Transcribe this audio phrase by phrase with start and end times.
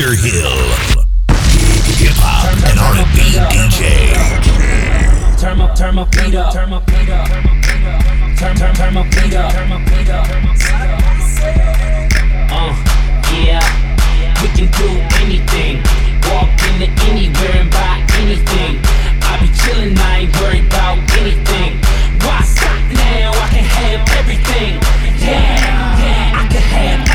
[0.00, 0.14] Dr.
[0.14, 0.56] Hill.
[2.00, 4.08] Hip hop and R&B DJ.
[5.38, 6.54] Turn my, turn my feet up.
[6.54, 7.28] Turn my feet up.
[8.38, 9.52] Turn, turn, turn my feet up.
[9.52, 10.24] Turn my feet up.
[12.48, 12.72] Uh,
[13.44, 13.60] yeah.
[14.40, 14.88] We can do
[15.20, 15.84] anything.
[16.32, 18.80] Walk into anywhere and buy anything.
[19.20, 21.76] I be chillin', I ain't worried about anything.
[22.24, 23.36] Why stop now?
[23.36, 24.80] I can have everything.
[25.20, 26.40] Yeah, yeah.
[26.40, 27.09] I can have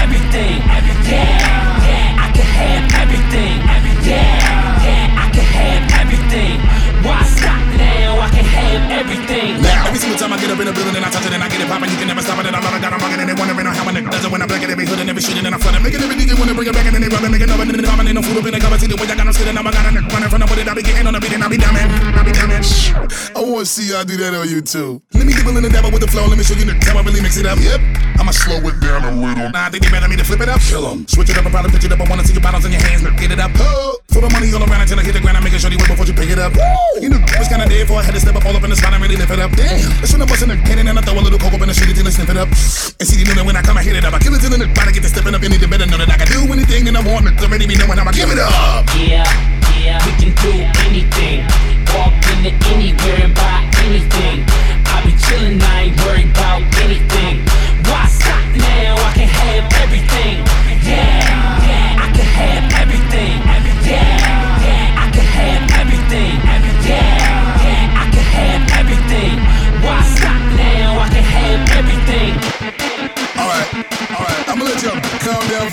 [11.26, 12.46] building and I it I get it poppin', you can never stop it.
[12.46, 14.42] And I'm not got a bugging and they wondering how my nigga does it when
[14.42, 15.82] I'm black at every hood and every street and then I flood it.
[15.82, 17.82] Making every DJ wanna bring it back and they rub it, making up and then
[17.82, 18.78] they poppin', ain't no food up in the cover.
[18.78, 20.48] See the way I got them sitting, now I got a nigga running from the
[20.56, 22.64] that I be getting on the beat and I be dumbing, I be dumbing.
[23.34, 25.02] I wanna see y'all do that on YouTube.
[25.14, 26.98] Let me dibble in the dabble with the flow, let me show you the time
[26.98, 27.58] I really mix it up.
[27.58, 27.82] Yep,
[28.22, 29.50] I'ma slow it down a little.
[29.50, 30.62] Nah, I think they better me to flip it up.
[30.62, 31.08] Kill 'em.
[31.08, 32.02] Switch it up and probably pitch it up.
[32.02, 33.52] I wanna see your bottles in your hands, get it up.
[33.58, 35.36] Oh, throw the money all around until I hit the ground.
[35.36, 36.56] I'm making sure you wait before you pick it up.
[37.04, 38.72] You know, it was kinda dead for I had to step up all up in
[38.72, 39.52] the spot and really lift it up.
[39.52, 41.60] Damn, that's when I bust in the cannon and I throw a little coke up
[41.60, 42.48] in the street until I sniff it up.
[42.48, 44.16] And see, you know that when I come, I hit it up.
[44.16, 45.44] I kill it till the body get to stepping up.
[45.44, 47.28] You need to better know that I can do anything that I want.
[47.28, 48.88] It's already be knowing how I give it up.
[48.96, 49.28] Yeah,
[49.84, 51.44] yeah, we can do anything.
[51.92, 54.48] Walk into anywhere and buy anything.
[54.96, 57.44] I be chillin', I ain't worried about anything.
[57.92, 58.96] Why stop now?
[58.96, 60.40] I can have everything.
[60.88, 61.20] Yeah,
[61.68, 62.85] yeah, I can have everything.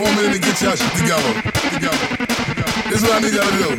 [0.03, 1.33] Calm down for a minute and get y'all shit together.
[1.71, 2.07] Together.
[2.91, 3.71] This is what I need y'all to do.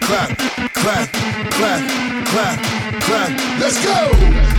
[0.00, 0.28] Clap,
[0.74, 1.06] clap,
[1.52, 1.80] clap,
[2.26, 2.56] clap,
[3.02, 3.30] clap.
[3.60, 4.50] Let's go!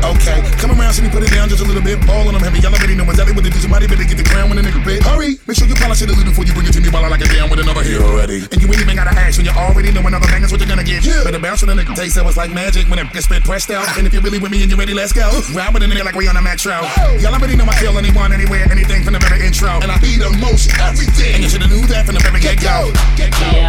[0.00, 2.00] Okay, come around, see me put it down just a little bit.
[2.06, 2.60] Ball on them heavy.
[2.60, 3.58] Y'all already know exactly what to do.
[3.60, 5.02] Somebody better get the ground when the nigga bit.
[5.04, 5.36] Hurry!
[5.46, 7.08] Make sure you polish it a little before you bring it to me while I
[7.08, 8.40] like it down with another hit already.
[8.48, 10.42] And you ain't even gotta ask when you already know another bang
[10.88, 11.24] is what you're gonna get.
[11.24, 13.70] Better bounce when the nigga taste so it's like magic when it gets spit pressed
[13.70, 13.86] out.
[13.98, 15.28] And if you're really with me and you're ready, let's go.
[15.52, 16.84] Ride with a nigga like we on a Max Trout.
[17.20, 19.80] Y'all already know I kill anyone, anywhere, anything from the very intro.
[19.80, 21.34] And I be the most everything.
[21.34, 22.92] And you should've knew that from the very get go.
[23.16, 23.46] Get go.
[23.52, 23.68] Yeah,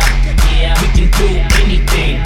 [0.57, 1.27] yeah, we can do
[1.63, 2.21] anything.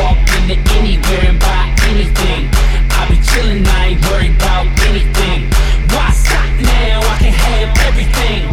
[0.00, 2.48] Walk into anywhere and buy anything.
[2.96, 5.50] I be chillin', I ain't worried about anything.
[5.92, 7.00] Why stop now?
[7.00, 8.49] I can have everything.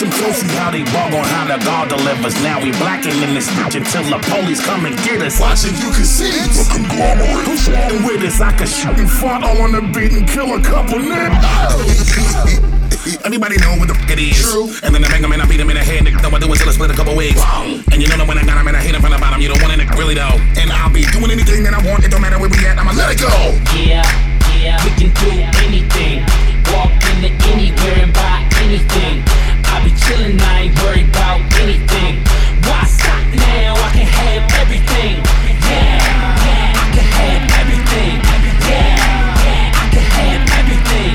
[0.00, 2.34] Watch them closely how they bug on how the God delivers.
[2.42, 5.40] Now we blacking in this bitch until the police come and get us.
[5.40, 6.48] Watch it, you can see it.
[6.56, 7.44] The conglomerate.
[7.46, 8.40] Who's riding with us?
[8.40, 11.36] I can shoot and fart all on the beat and kill a couple niggas.
[13.24, 14.40] Everybody know what the f it is.
[14.40, 14.68] True.
[14.84, 16.04] And then I bang him and I beat him in the head.
[16.04, 17.40] Nigga, know I do is till I split a couple wigs.
[17.92, 19.40] And you know that when I got him and I hit him from the bottom,
[19.40, 20.36] you don't want it, really though.
[20.56, 22.04] And I'll be doing anything that I want.
[22.04, 22.78] It don't matter where we at.
[22.78, 23.32] I'ma let it go.
[23.76, 24.04] Yeah,
[24.60, 25.28] yeah, we can do
[25.64, 26.24] anything.
[26.72, 29.24] Walk into anywhere and buy anything.
[29.84, 32.20] Be chillin', I ain't worried about anything.
[32.68, 33.74] Why stop now?
[33.74, 35.16] I can have everything.
[35.70, 35.98] Yeah,
[36.44, 38.14] yeah, I can have everything.
[38.68, 39.00] Yeah,
[39.44, 41.12] yeah, I can have everything.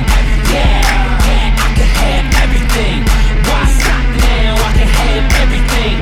[0.50, 0.82] Yeah,
[1.30, 2.98] yeah, I can have everything.
[3.46, 4.58] Why stop now?
[4.58, 5.96] I can have everything.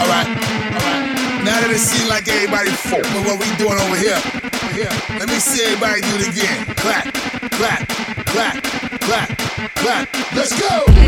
[0.00, 0.28] Alright,
[0.72, 1.02] alright.
[1.44, 4.16] Now that it seems like everybody fuck with what we doing over here.
[4.16, 4.94] Over here.
[5.20, 6.64] Let me see everybody do it again.
[6.80, 7.12] Clap,
[7.60, 7.84] clap,
[8.32, 8.56] clap,
[9.04, 9.28] clap,
[9.76, 10.08] clap.
[10.34, 11.01] Let's go!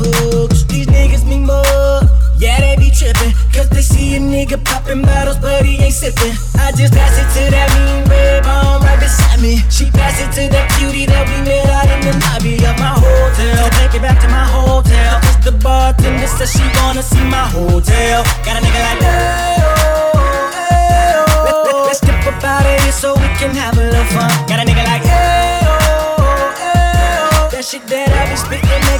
[0.00, 0.64] Hugs.
[0.66, 2.00] These niggas mean more.
[2.40, 6.32] Yeah, they be trippin', cause they see a nigga poppin' bottles, but he ain't sippin'.
[6.56, 9.60] I just pass it to that mean red bone right beside me.
[9.68, 12.96] She pass it to that cutie that we met out in the lobby of my
[12.96, 13.68] hotel.
[13.76, 15.20] Take it back to my hotel.
[15.20, 18.24] Cause the bartender says she wanna see my hotel.
[18.40, 19.09] Got a nigga like, hey,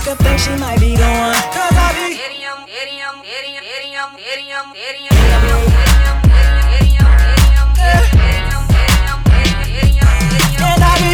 [0.01, 1.35] make her think she might be the one.
[1.53, 2.21] Cause I be.
[10.63, 11.13] And I be,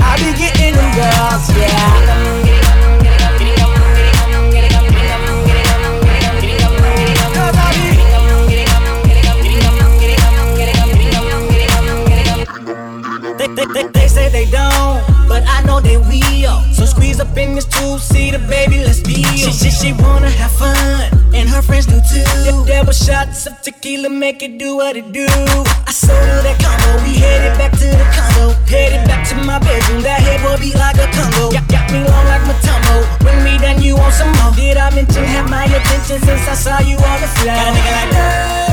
[0.00, 1.97] I be getting them girls, yeah.
[18.08, 20.76] see the baby, let's be she, she, she wanna have fun,
[21.34, 22.64] and her friends do too.
[22.66, 25.26] Double shots of tequila, make it do what it do.
[25.88, 28.46] I sold that combo, we headed back to the condo.
[28.66, 31.52] Headed back to my bedroom, that head will be like a Congo.
[31.52, 34.52] Got, got me long like Mutombo, when we done, you want some more.
[34.54, 37.54] Did I mention have my attention since I saw you on the floor?
[37.54, 38.68] Got a nigga like that.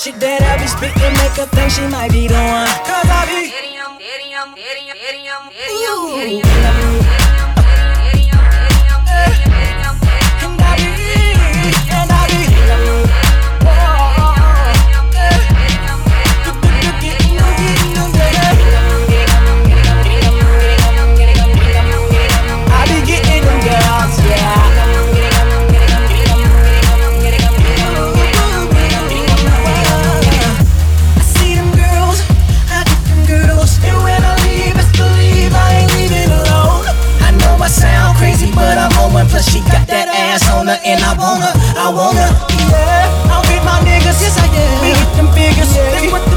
[0.00, 2.66] shit that I She's picking make her think she might be the one.
[2.86, 3.50] Cause I be.
[7.10, 7.19] Ooh.
[40.40, 42.26] ass on her, and I wanna, I wanna.
[42.70, 44.80] Yeah, I'm with my niggas, yes I am.
[44.82, 46.29] We get them figures, yeah.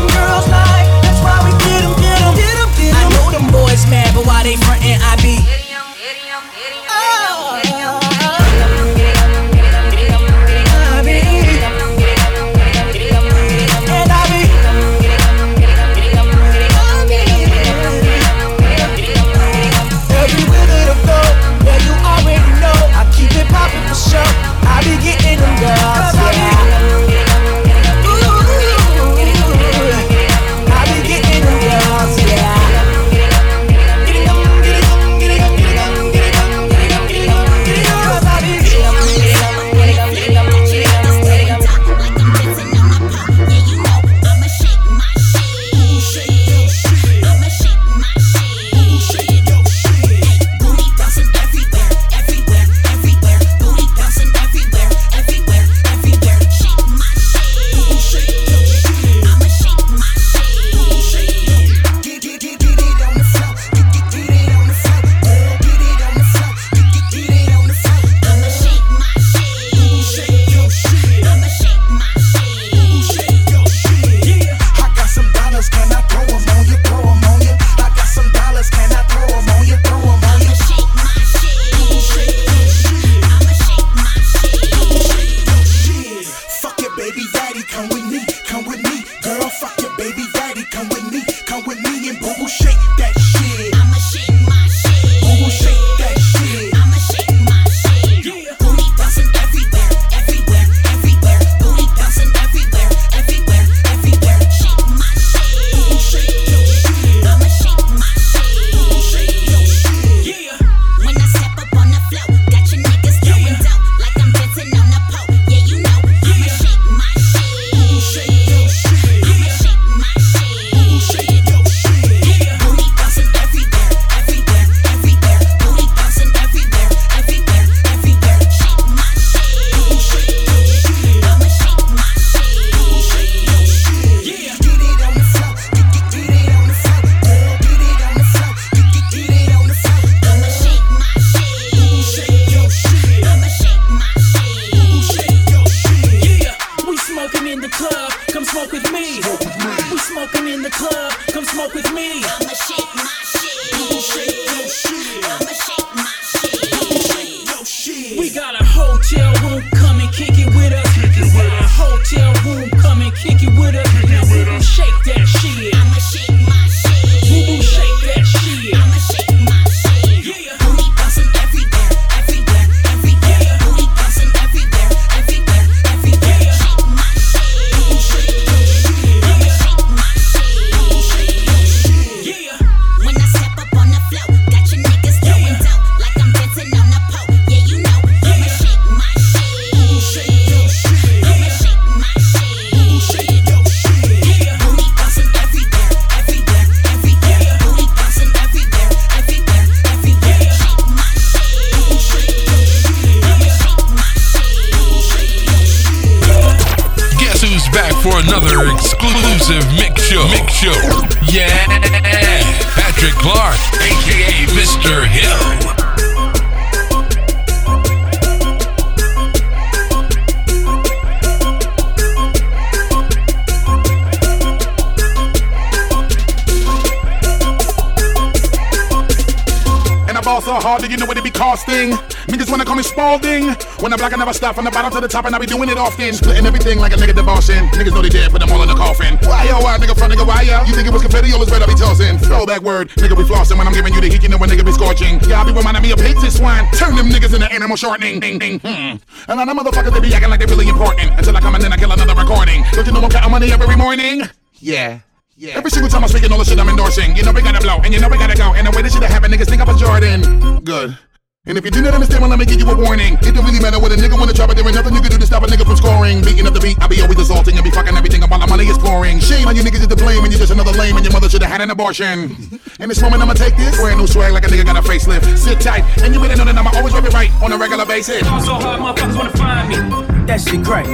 [234.43, 236.11] Stop from the bottom to the top, and I be doing it often.
[236.11, 237.63] Splitting everything like a nigga divorcing.
[237.71, 239.15] Niggas know they dead, put them all in the coffin.
[239.23, 240.59] Why yo, why nigga front nigga, why yo?
[240.67, 242.19] You think it was confetti, or was red I be tossing?
[242.19, 244.67] Throwback word, nigga be flossing when I'm giving you the heat, you know when nigga
[244.67, 245.23] be scorching.
[245.31, 246.67] Yeah, I be reminding me of this swine.
[246.75, 248.19] Turn them niggas into animal shortening.
[248.19, 248.99] Ding, ding, hmm.
[249.31, 251.15] And then the motherfuckers, they be acting like they really important.
[251.15, 252.67] Until I come and then I kill another recording.
[252.73, 254.27] Don't you know I'm counting money every morning?
[254.59, 255.07] Yeah.
[255.37, 255.55] Yeah.
[255.55, 257.79] Every single time I'm speaking all the shit I'm endorsing, you know we gotta blow,
[257.79, 258.51] and you know we gotta go.
[258.51, 260.59] And the way this shit happen, niggas think I'm a Jordan.
[260.67, 260.99] Good.
[261.45, 263.19] And if you do not understand, well, let me give you a warning.
[263.19, 265.11] It don't really matter what a nigga wanna try, but there ain't nothing you can
[265.11, 266.23] do to stop a nigga from scoring.
[266.23, 268.63] Beating up the beat, I be always assaulting and be fucking everything while my money
[268.63, 269.19] is pouring.
[269.19, 271.27] Shame on you niggas is to blame, and you're just another lame, and your mother
[271.27, 272.31] should've had an abortion.
[272.79, 273.75] In this moment, I'ma take this.
[273.75, 275.37] Brand new swag like a nigga got a facelift.
[275.37, 277.85] Sit tight, and you better know that I'ma always rep it right on a regular
[277.85, 278.23] basis.
[278.23, 280.25] Fall so hard, motherfuckers wanna find me.
[280.25, 280.87] That shit crack.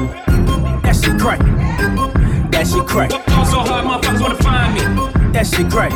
[0.82, 1.42] That shit crack.
[2.50, 3.12] That shit crack.
[3.30, 4.82] Fall so hard, motherfuckers wanna find me.
[5.32, 5.94] That shit crack.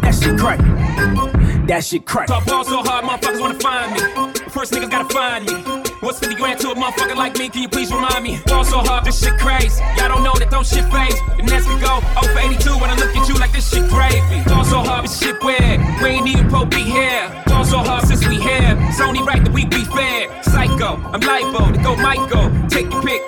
[0.00, 1.37] That shit crack.
[1.68, 2.28] That shit crack.
[2.28, 4.00] Talk ball so hard, motherfuckers wanna find me.
[4.48, 5.52] First niggas gotta find me.
[6.00, 7.50] What's 50 grand to a motherfucker like me?
[7.50, 8.40] Can you please remind me?
[8.46, 9.84] Ball so hard, this shit crazy.
[9.98, 11.20] Y'all don't know that don't shit phase.
[11.36, 13.84] The next we go 0 for 82 when I look at you like this shit
[13.90, 14.40] gravy.
[14.48, 15.78] Ball so hard, this shit weird.
[16.00, 17.28] We ain't even pro be here.
[17.44, 18.72] Ball so hard since we here.
[18.88, 20.42] It's only right that we be fair.
[20.42, 22.48] Psycho, I'm libo to go Michael.
[22.68, 23.20] Take your pick.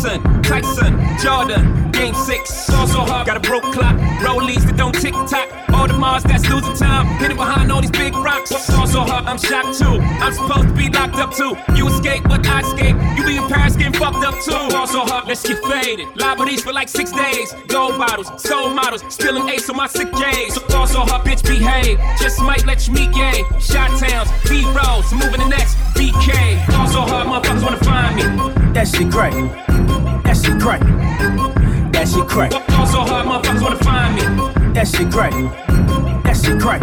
[0.00, 2.70] Jackson, Tyson, Jordan, Game 6.
[2.70, 3.94] Ball so hard, got a broke clock.
[4.24, 5.46] Rollies that don't tick tock.
[5.74, 7.06] All the Mars that's losing time.
[7.18, 8.48] Hidden behind all these big rocks.
[8.70, 10.00] Ball so hard, I'm shocked too.
[10.00, 11.52] I'm supposed to be locked up too.
[11.76, 12.96] You escape, but I escape.
[13.18, 14.72] You be in Paris getting fucked up too.
[14.72, 16.08] Ball so hard, let's get faded.
[16.16, 17.52] Liberties for like six days.
[17.68, 20.54] Gold bottles, soul models, spilling ace on my sick days.
[20.54, 22.00] So ball so hard, bitch, behave.
[22.18, 23.44] Just might let you meet gay.
[23.60, 26.56] Shot towns, B rolls, moving the next BK.
[26.68, 28.69] Ball so hard, motherfuckers wanna find me.
[28.74, 29.32] That shit crack.
[30.24, 30.80] That shit crack.
[31.92, 32.50] That shit crack.
[32.68, 34.72] Ball so hard, motherfuckers wanna find me.
[34.74, 35.32] That shit crack.
[36.24, 36.80] That shit crack.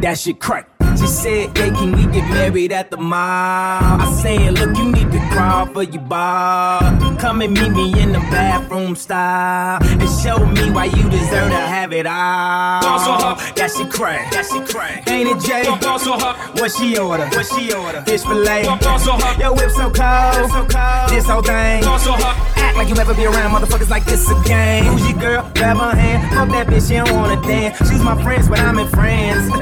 [0.00, 0.71] That shit crack.
[0.98, 3.18] She said, hey, can we get married at the mall?
[3.18, 6.80] I said, look, you need to crawl for your bar.
[7.18, 9.78] Come and meet me in the bathroom style.
[9.82, 12.82] And show me why you deserve to have it all.
[12.82, 13.56] Ball so hard.
[13.56, 14.30] That shit crack.
[14.32, 15.08] That shit crack.
[15.08, 15.64] Ain't it, Jay?
[15.64, 16.58] So hard.
[16.58, 17.26] What she order?
[17.28, 18.02] What she order?
[18.02, 18.64] Fish fillet.
[18.64, 19.38] So hard.
[19.38, 20.50] Your whip so cold.
[20.50, 21.10] so cold.
[21.10, 21.82] This whole thing.
[21.82, 22.36] Ball so hard.
[22.56, 24.84] Act like you ever be around motherfuckers like this again.
[24.84, 25.50] Who's your girl?
[25.54, 26.22] Grab her hand.
[26.34, 27.76] Fuck that bitch, she don't wanna dance.
[27.78, 29.52] She's my friends when I'm in France.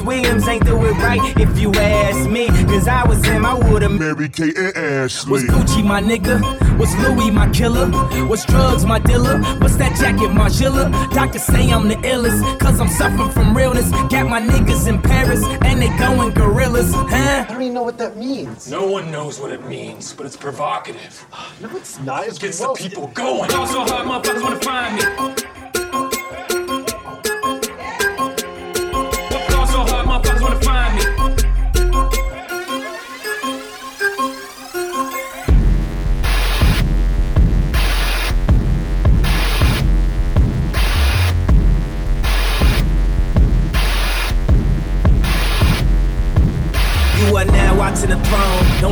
[0.00, 2.48] I'm just saying, Prince Williams ain't do it right if you ask me.
[2.66, 5.32] Cause I was him, I would've Mary Kate and Ashley.
[5.32, 6.40] was Gucci my nigga?
[6.78, 7.88] Was Louis my killer?
[8.26, 9.40] Was drugs my dealer?
[9.60, 10.90] What's that jacket, my Margiela?
[11.12, 13.90] Doctors say I'm the illest, cause I'm suffering from realness.
[14.10, 17.44] Got my niggas in Paris, and they going gorillas, huh?
[17.48, 18.70] I don't even know what that means.
[18.70, 21.26] No one knows what it means, but it's provocative.
[21.60, 22.26] No, it's not.
[22.26, 23.50] It's Gets the people going.
[23.50, 26.09] Ball so hard, motherfuckers wanna find me.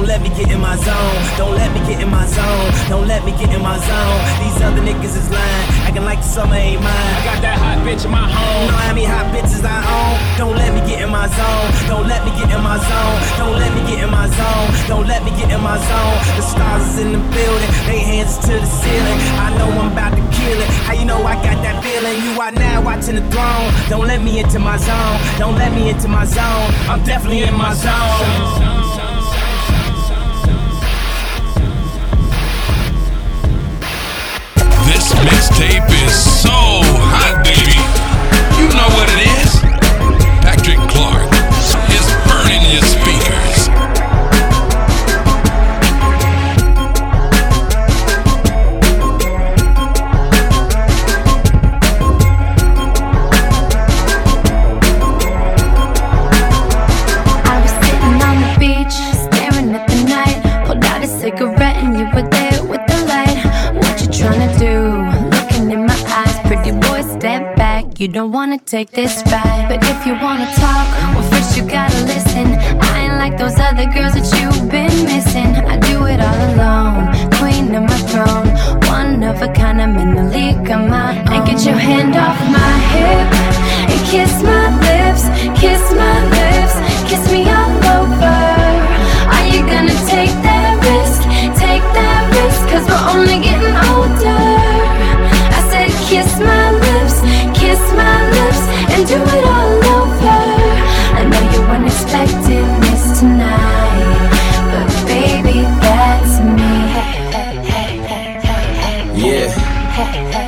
[0.09, 1.21] Let me get in my zone.
[1.37, 2.73] Don't let me get in my zone.
[2.89, 4.19] Don't let me get in my zone.
[4.41, 7.13] These other niggas is lying, acting like the summer ain't mine.
[7.21, 8.67] I got that hot bitch in my You home.
[8.73, 10.17] know how many hot bitches I own?
[10.41, 11.69] Don't let me get in my zone.
[11.93, 13.19] Don't let me get in my zone.
[13.37, 14.69] Don't let me get in my zone.
[14.89, 16.17] Don't let me get in my zone.
[16.41, 17.71] The stars is in the building.
[17.85, 19.19] They hands to the ceiling.
[19.45, 20.69] I know I'm about to kill it.
[20.89, 22.17] How you know I got that feeling?
[22.25, 23.69] You are now watching the throne.
[23.93, 25.17] Don't let me into my zone.
[25.37, 26.69] Don't let me into my zone.
[26.89, 28.78] I'm definitely in my zone.
[35.27, 37.79] Mixtape is so hot, baby.
[38.59, 39.53] You know what it is.
[40.43, 41.29] Patrick Clark
[41.95, 42.08] is
[67.99, 70.87] You don't wanna take this ride, but if you wanna talk,
[71.17, 72.47] well first you gotta listen.
[72.79, 75.51] I ain't like those other girls that you've been missing.
[75.67, 77.11] I do it all alone,
[77.43, 78.47] queen of my throne,
[78.87, 79.83] one of a kind.
[79.83, 81.43] I'm in the league of my own.
[81.43, 83.29] And get your hand off my hip
[83.91, 85.27] and kiss my lips,
[85.59, 86.79] kiss my lips,
[87.11, 88.39] kiss me all over.
[89.35, 91.27] Are you gonna take that risk?
[91.59, 94.47] Take that risk, cause we're only getting older.
[95.51, 96.58] I said, kiss my
[97.79, 100.39] kiss my lips and do it all over.
[101.19, 104.31] I know you weren't expecting this tonight,
[104.73, 106.79] but baby, that's me.
[109.21, 110.48] Yeah.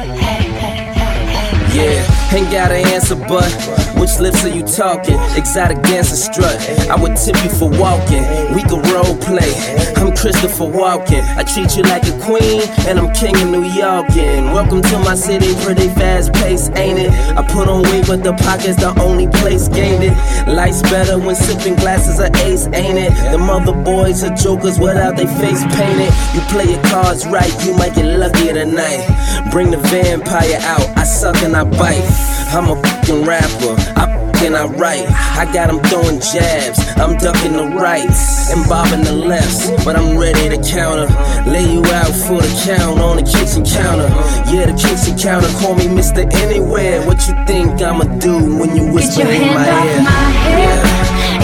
[2.33, 3.51] Ain't got an answer, but
[3.99, 5.19] which lips are you talking?
[5.35, 6.57] Exotic dancer strut.
[6.89, 8.23] I would tip you for walking.
[8.55, 9.51] We could role play.
[9.97, 11.23] I'm Christopher Walken.
[11.37, 14.11] I treat you like a queen, and I'm king of New York.
[14.17, 17.11] And welcome to my city, pretty fast pace, ain't it?
[17.37, 20.15] I put on weight, but the pocket's the only place gained it.
[20.47, 23.13] Life's better when sipping glasses of ace, ain't it?
[23.33, 26.15] The mother boys are jokers without they face painted.
[26.35, 29.51] You play your cards right, you might get lucky tonight.
[29.51, 32.20] Bring the vampire out, I suck and I bite.
[32.53, 33.75] I'm a fucking rapper.
[33.97, 35.05] I and I write.
[35.37, 40.17] I got them throwing jabs, I'm ducking the rights and bobbing the lefts, but I'm
[40.17, 41.05] ready to counter.
[41.45, 44.09] Lay you out for the count on the kitchen counter.
[44.49, 46.25] Yeah, the kitchen counter, call me Mr.
[46.41, 47.05] Anywhere.
[47.07, 50.03] What you think I'ma do when you whisper Get your in hand my off ear?
[50.09, 50.81] my hip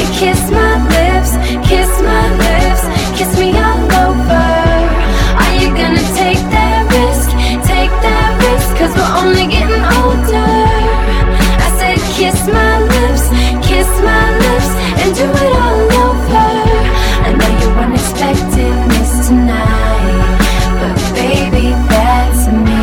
[0.00, 1.30] and kiss my lips,
[1.68, 2.82] kiss my lips,
[3.18, 4.46] kiss me all over.
[5.36, 6.65] Are you gonna take that
[8.78, 10.52] cause we're only getting older.
[11.64, 13.24] I said, kiss my lips,
[13.66, 16.48] kiss my lips, and do it all over.
[17.26, 20.36] I know you weren't expecting this tonight,
[20.80, 22.76] but baby, that's me.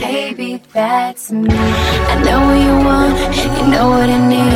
[0.00, 1.48] Baby, that's me.
[1.50, 3.12] I know what you want,
[3.58, 4.49] you know what I need.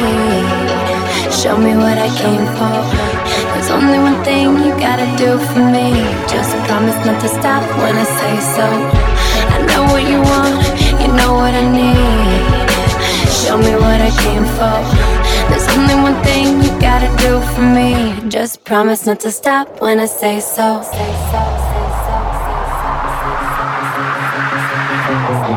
[1.44, 2.72] Show me what I came for.
[3.52, 5.92] There's only one thing you gotta do for me.
[6.26, 8.66] Just promise not to stop when I say so.
[9.52, 10.56] I know what you want,
[11.02, 12.64] you know what I need.
[13.28, 14.80] Show me what I came for.
[15.50, 18.26] There's only one thing you gotta do for me.
[18.30, 20.80] Just promise not to stop when I say so.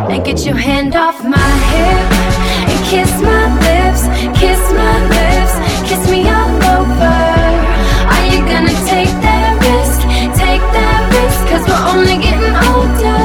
[0.10, 2.12] Now get your hand off my hip
[2.72, 4.04] and kiss my lips,
[4.38, 5.47] kiss my lips,
[5.88, 7.18] kiss me all over.
[8.12, 10.04] Are you gonna take that risk?
[10.36, 13.24] Take that risk, cause we're only getting older.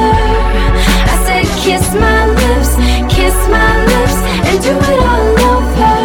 [1.11, 2.71] I said, kiss my lips,
[3.11, 5.95] kiss my lips, and do it all over.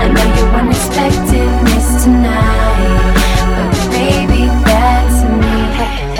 [0.00, 3.12] I know you weren't expecting this tonight,
[3.56, 6.11] but baby, that's I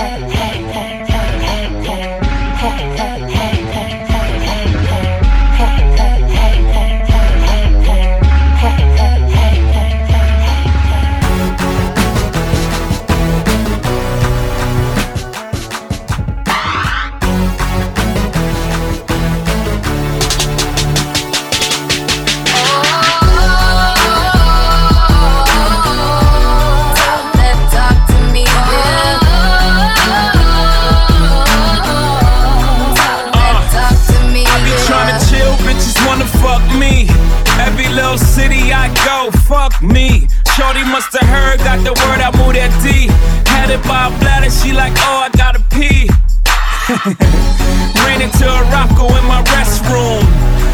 [38.33, 40.27] city I go, fuck me.
[40.57, 43.05] Shorty must have heard, got the word, I moved that D.
[43.45, 46.09] Had it by a bladder, she like, oh, I gotta pee.
[48.01, 50.25] Ran into a Rocco in my restroom.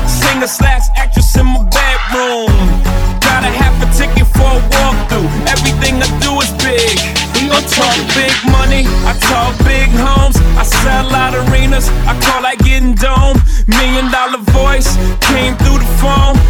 [0.08, 2.56] Singer slash actress in my bedroom.
[3.20, 5.28] Got a half a ticket for a walkthrough.
[5.52, 6.96] Everything I do is big.
[7.52, 10.38] I talk big money, I talk big homes.
[10.56, 13.36] I sell out arenas, I call that getting dome.
[13.68, 14.96] Million dollar voice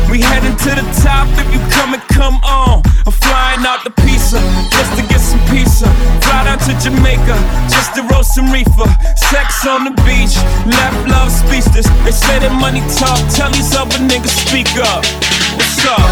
[0.10, 2.82] We heading to the top if you come and come on.
[3.06, 4.41] I'm flying out the pizza
[4.74, 5.86] just to get some pizza.
[6.26, 7.38] Fly down to Jamaica
[7.69, 8.89] just to roast some reefer.
[9.15, 10.34] Sex on the beach,
[10.65, 11.86] left love speechless.
[12.04, 15.06] They say that money talk, tell these other niggas speak up.
[15.54, 16.10] What's up?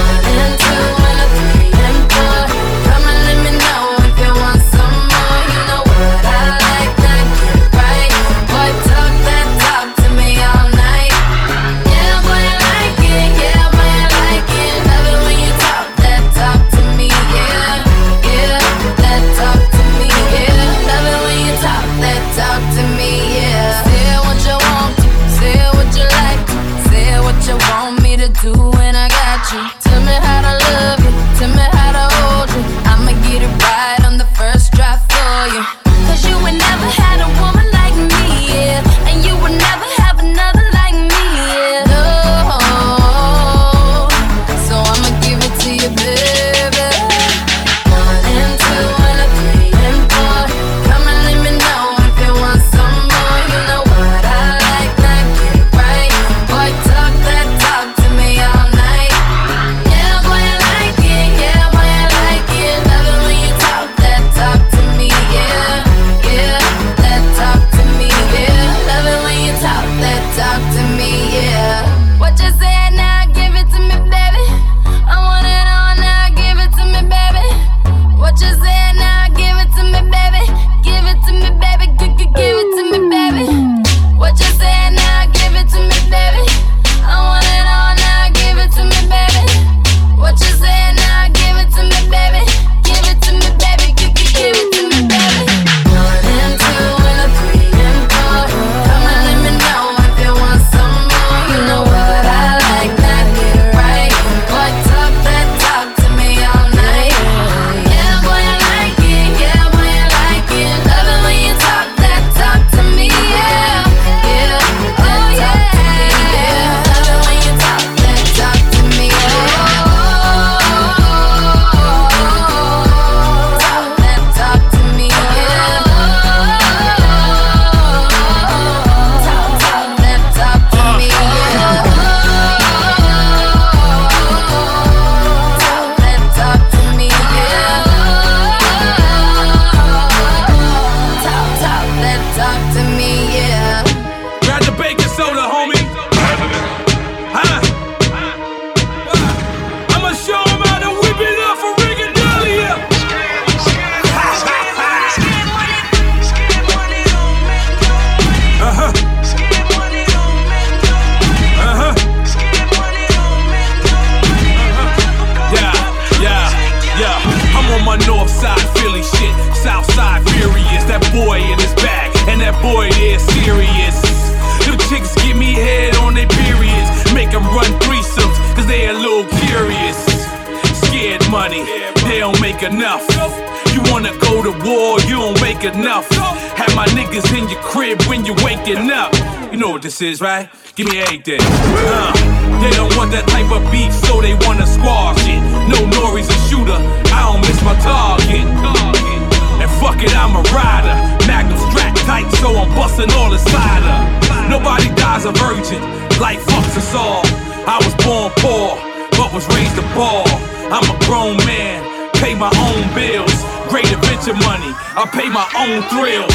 [215.67, 216.26] Own thrills.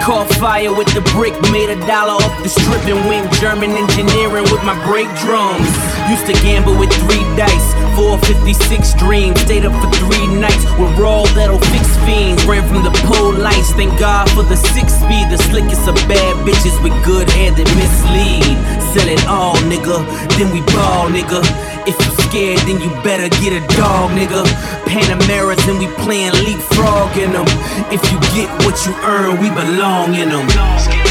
[0.00, 4.48] Caught fire with the brick, made a dollar off the strip and went German engineering
[4.48, 5.68] with my brake drums.
[6.08, 7.68] Used to gamble with three dice,
[8.00, 9.36] 456 dreams.
[9.44, 12.40] Stayed up for three nights with raw that'll fix fiends.
[12.48, 15.28] Ran from the pole lights, thank God for the six speed.
[15.28, 18.56] The slickest of bad bitches with good hair that mislead.
[18.96, 20.00] Sell it all, nigga,
[20.40, 21.44] then we ball, nigga.
[21.86, 21.96] If
[22.30, 24.44] scared, then you better get a dog, nigga.
[24.86, 27.46] Panameras and we playing leapfrog in them.
[27.90, 31.09] If you get what you earn, we belong in them.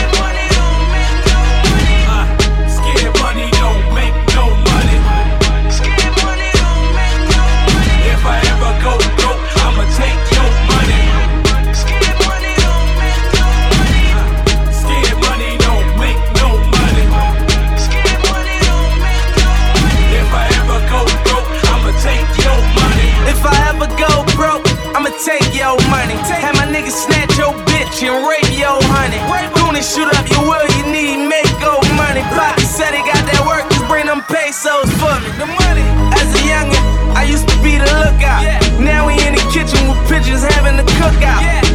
[41.11, 41.68] Having the cookout.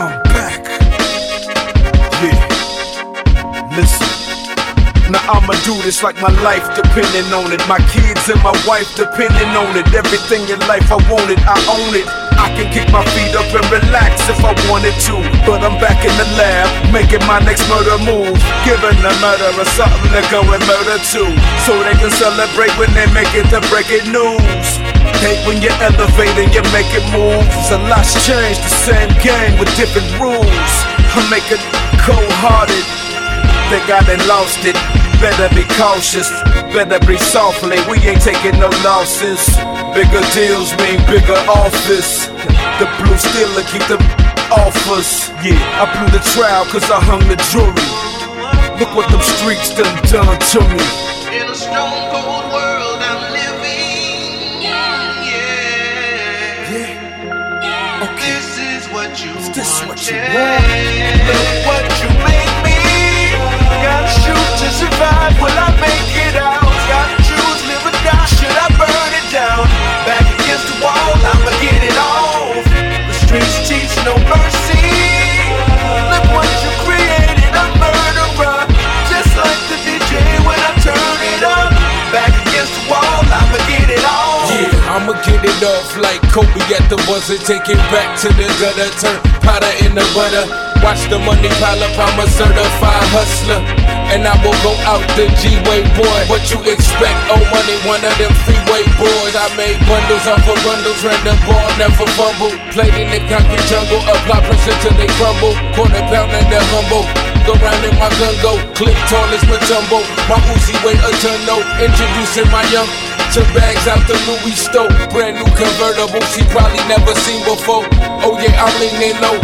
[0.00, 0.64] I'm back.
[2.24, 2.40] Yeah.
[3.76, 4.08] Listen.
[5.12, 7.60] Now I'ma do this like my life depending on it.
[7.68, 9.84] My kids and my wife depending on it.
[9.92, 12.08] Everything in life I want it, I own it.
[12.40, 15.20] I can kick my feet up and relax if I wanted to.
[15.44, 16.64] But I'm back in the lab,
[16.96, 18.40] making my next murder move.
[18.64, 21.28] Giving the murderer something to go and murder too.
[21.68, 24.99] So they can celebrate when they make it to breaking news.
[25.20, 27.44] Hate when you're elevating, you make it move.
[27.70, 30.72] A lot's changed, the same game with different rules.
[31.12, 31.60] I make it
[32.00, 32.86] cold hearted.
[33.68, 34.74] Think I done lost it.
[35.20, 36.32] Better be cautious,
[36.72, 37.76] better breathe softly.
[37.84, 39.44] We ain't taking no losses.
[39.92, 42.26] Bigger deals mean bigger office.
[42.80, 44.00] The blue still keep the
[44.48, 45.28] offers.
[45.44, 47.76] Yeah, I blew the trial cause I hung the jury.
[48.80, 50.80] Look what them streets done done to me.
[51.36, 52.69] In a stone cold world
[59.50, 60.62] Is this what you want?
[61.26, 62.78] Look what you made me.
[63.82, 65.34] Gotta shoot to survive.
[65.42, 66.19] Will I make it
[85.60, 87.36] it off like Kobe at the buzzer.
[87.36, 90.44] Take it back to the gutter, turn powder in the butter.
[90.80, 93.60] Watch the money pile up, I'm a certified hustler.
[94.10, 96.20] And I will go out the G-Way boy.
[96.32, 97.18] What you expect?
[97.28, 99.36] Oh, money, one of them freeway boys.
[99.36, 102.50] I made bundles off of bundles, ran the ball, never fumble.
[102.72, 105.54] Played in the concrete jungle, apply pressure till they crumble.
[105.76, 107.04] Quarter pound and the humble.
[107.44, 108.52] Go round and my gun go.
[108.74, 110.00] Click tall as Mutombo.
[110.26, 111.60] My Uzi weigh a ton, no.
[111.80, 112.88] Introducing my young
[113.34, 114.90] to bags out the Louis Stoke.
[115.14, 117.86] Brand new convertible, she probably never seen before.
[118.26, 119.38] Oh yeah, I'm leaning low.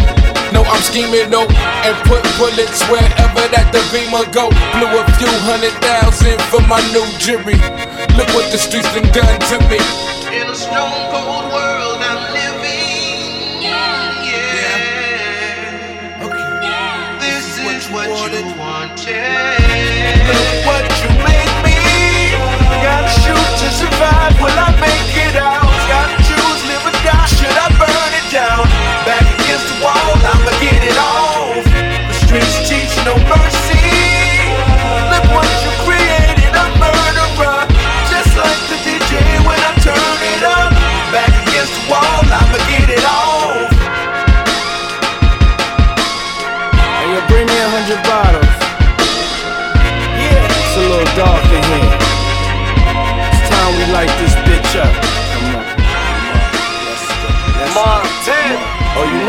[0.51, 4.51] No, I'm scheming no, and put bullets wherever that the beamer go.
[4.75, 7.59] Blew a few hundred thousand for my new jewelry.
[8.18, 9.79] Look what the streets done done to me.
[10.35, 13.62] In a stone cold world I'm living.
[13.62, 14.18] Yeah.
[16.27, 17.22] Okay.
[17.22, 19.14] This is what you wanted.
[20.27, 20.95] Look what
[23.77, 24.33] survive.
[24.41, 25.61] Will I make it out?
[25.85, 27.29] Gotta choose, live or die.
[27.37, 27.86] Should I burn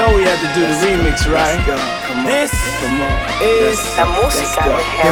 [0.08, 1.60] know we had to do the remix, right?
[1.67, 2.89] come This is the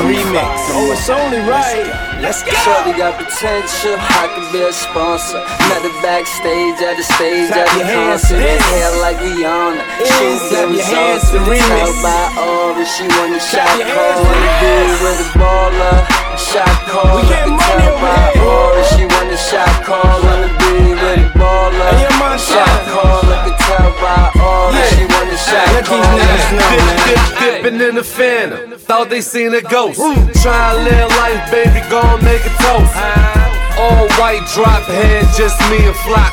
[0.07, 0.51] remix.
[0.71, 1.87] Oh, it's only right.
[2.21, 2.51] Let's go.
[2.63, 5.39] Shorty got potential, I could be a sponsor.
[5.67, 8.39] Met her backstage at the stage Clap at the your concert.
[8.39, 9.83] Hair like Rihanna.
[9.99, 11.51] Is, Shoes clap that your hands was to awesome.
[11.51, 11.91] remix.
[12.01, 13.99] By Aura, she want a shot your call.
[13.99, 15.01] hands to Wanna be this.
[15.03, 15.97] with a baller.
[16.39, 17.15] Shot call.
[17.15, 18.43] We getting Can money tell over by here.
[18.43, 20.15] Aura, she want a shot call.
[20.23, 21.89] Wanna be with a baller.
[21.95, 22.81] Hey, your man Shot shot.
[22.91, 23.23] call.
[23.27, 24.24] I can tell by
[24.65, 24.89] Aura, Yeah.
[24.97, 26.01] she want a shot Let call.
[26.01, 27.07] these niggas know, Dip, man.
[27.07, 28.79] dip, dipping in the phantom.
[28.79, 29.99] Thought they seen a ghost.
[30.41, 33.44] Try to live life, baby, gon' make a toast.
[33.77, 36.31] All white drop head, just me and Flock.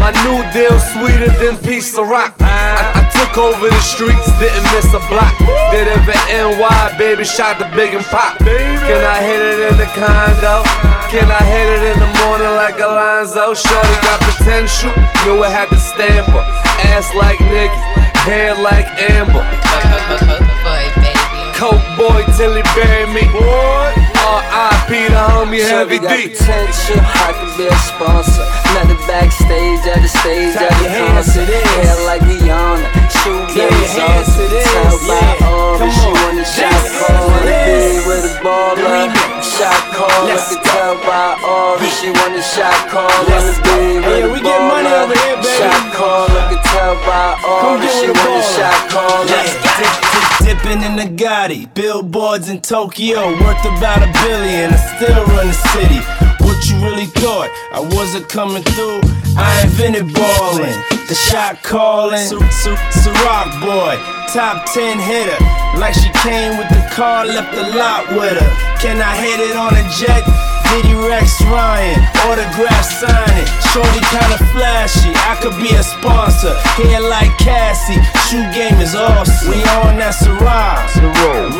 [0.00, 2.32] My new deal sweeter than piece of rock.
[2.40, 5.36] I, I took over the streets, didn't miss a block.
[5.68, 8.38] Did it for NY, baby, shot the big and pop.
[8.40, 10.64] Can I hit it in the condo?
[11.12, 13.52] Can I hit it in the morning like Alonzo?
[13.52, 14.88] Shorty got potential,
[15.28, 16.40] knew it had to stand for.
[16.96, 17.76] Ass like Nicky,
[18.24, 19.44] hair like Amber.
[21.60, 23.28] Coke boy till he bury me.
[24.20, 25.08] R.I.P.
[25.08, 26.28] the homie Heavy D.
[26.34, 28.44] potential, I can be a sponsor.
[28.70, 31.64] Her backstage at the stage at the your hands to concert.
[31.80, 32.88] Hair like Rihanna.
[33.22, 34.64] Shoe Clap game your hands to this.
[34.72, 35.36] Tell by
[35.78, 36.12] Come she on.
[36.16, 37.28] want a shot This call.
[37.28, 39.08] Wanna be with a baller.
[39.42, 40.24] Shot call.
[40.26, 43.69] Let's I can tell by Aura, she want a shot call.
[50.78, 54.70] In the Gotti, billboards in Tokyo, worth about a billion.
[54.70, 55.98] I still run the city.
[56.44, 57.50] What you really thought?
[57.74, 59.00] I wasn't coming through.
[59.36, 60.78] I invented ballin',
[61.08, 62.22] the shot calling.
[62.22, 63.98] Ciroc boy,
[64.32, 65.42] top ten hitter.
[65.76, 68.78] Like she came with the car, left the lot with her.
[68.78, 70.49] Can I hit it on a jet?
[70.70, 73.46] Diddy Rex Ryan, autograph signing.
[73.72, 76.54] Shorty kinda flashy, I could be a sponsor.
[76.78, 79.50] Hair like Cassie, shoe game is awesome.
[79.50, 80.86] We on that Ciroc.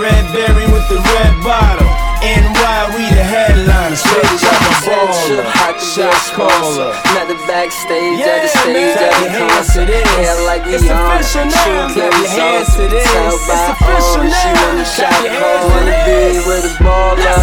[0.01, 2.10] Red berry with the red bottom.
[2.21, 4.03] NY, we the headliners.
[4.05, 5.45] Shorty Straight got up a baller.
[5.49, 6.37] I could be a Shot sponsor.
[6.37, 6.93] caller.
[7.17, 9.09] Met her backstage at the stage man.
[9.09, 9.87] at the concert.
[9.87, 10.05] to this.
[10.21, 11.17] Hair like It's Rihanna.
[11.17, 11.89] official now.
[11.91, 13.05] Clap your hands to this.
[13.09, 14.61] Tell It's by official Aura, she now.
[14.61, 15.49] want a Clap shot your call.
[15.49, 16.47] hands to Wanna be this.
[16.47, 17.41] with a baller.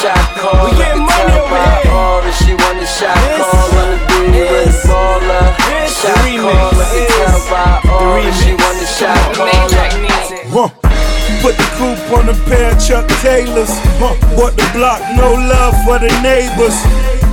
[0.00, 0.64] Shot call.
[0.64, 1.92] We I getting can money tell over by here.
[1.92, 3.68] Aura, she want a shot This call.
[3.76, 5.44] Wanna be with is- a baller.
[5.68, 6.72] this Shot remix call.
[6.74, 8.64] I can is tell by Aura, the she remix.
[8.64, 9.68] want a shot Come on.
[9.68, 10.68] call.
[10.72, 11.03] Huh.
[11.40, 13.70] Put the coupe on a pair of Chuck Taylors.
[14.00, 14.16] Huh.
[14.36, 16.76] Bought the block, no love for the neighbors.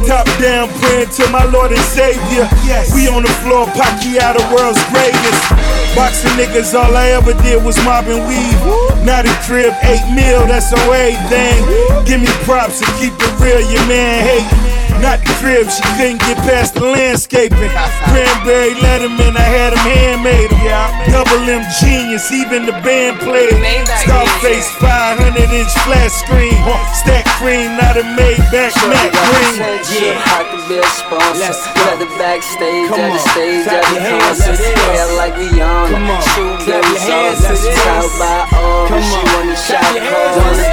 [0.07, 2.49] Top down, praying to my Lord and Savior.
[2.65, 2.93] Yes.
[2.93, 5.43] We on the floor, Pacquiao, the world's greatest.
[5.95, 8.61] Boxing niggas, all I ever did was mob and weave.
[9.05, 11.59] Now the crib, eight mil, that's on everything.
[12.05, 14.70] Give me props and keep it real, your man hate.
[14.99, 17.71] Not the crib, she couldn't get past the landscaping.
[18.11, 21.11] Cranberry Letterman, I had him handmade 'em.
[21.11, 23.55] Double M genius, even the band played.
[24.03, 26.53] Scarface 500 inch flat screen.
[26.93, 29.57] Stack cream, not a made back Shorty matte got green.
[29.57, 31.39] potential, I could be a sponsor.
[31.41, 31.81] Let's go.
[31.85, 33.29] Met her backstage Come at the on.
[33.33, 34.51] stage Clap at your the hands concert.
[34.51, 34.85] to this.
[34.85, 35.91] Hair like Rihanna.
[35.91, 36.21] Come on.
[36.21, 37.57] Shoe Clap game your hands sauce.
[37.57, 37.83] to this.
[37.83, 39.25] Tell by Aura, Come she on.
[39.33, 40.21] want a shot Clap your call.
[40.21, 40.70] hands Wanna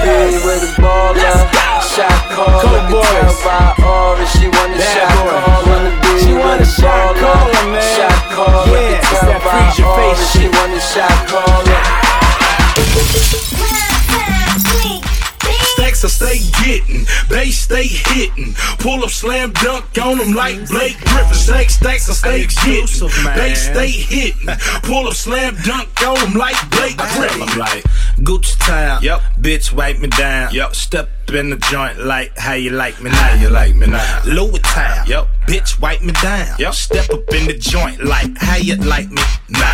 [18.18, 18.54] hitting.
[18.78, 21.34] Pull up, slam dunk on them like Blake Griffin.
[21.34, 24.48] Stack stacks I stay getting, they stay hitting.
[24.82, 27.42] Pull up, slam dunk on them like Blake Griffin.
[27.42, 27.84] I'm Like,
[28.18, 29.02] Gucci time.
[29.02, 29.20] Yep.
[29.40, 30.52] Bitch, wipe me down.
[30.52, 30.74] Yep.
[30.74, 33.16] Step in the joint like how you like me now.
[33.16, 34.22] How you like me now.
[34.26, 35.06] Louis time.
[35.06, 35.28] Yep.
[35.46, 36.56] Bitch, wipe me down.
[36.58, 36.74] Yep.
[36.74, 39.72] Step up in the joint like how you like me now.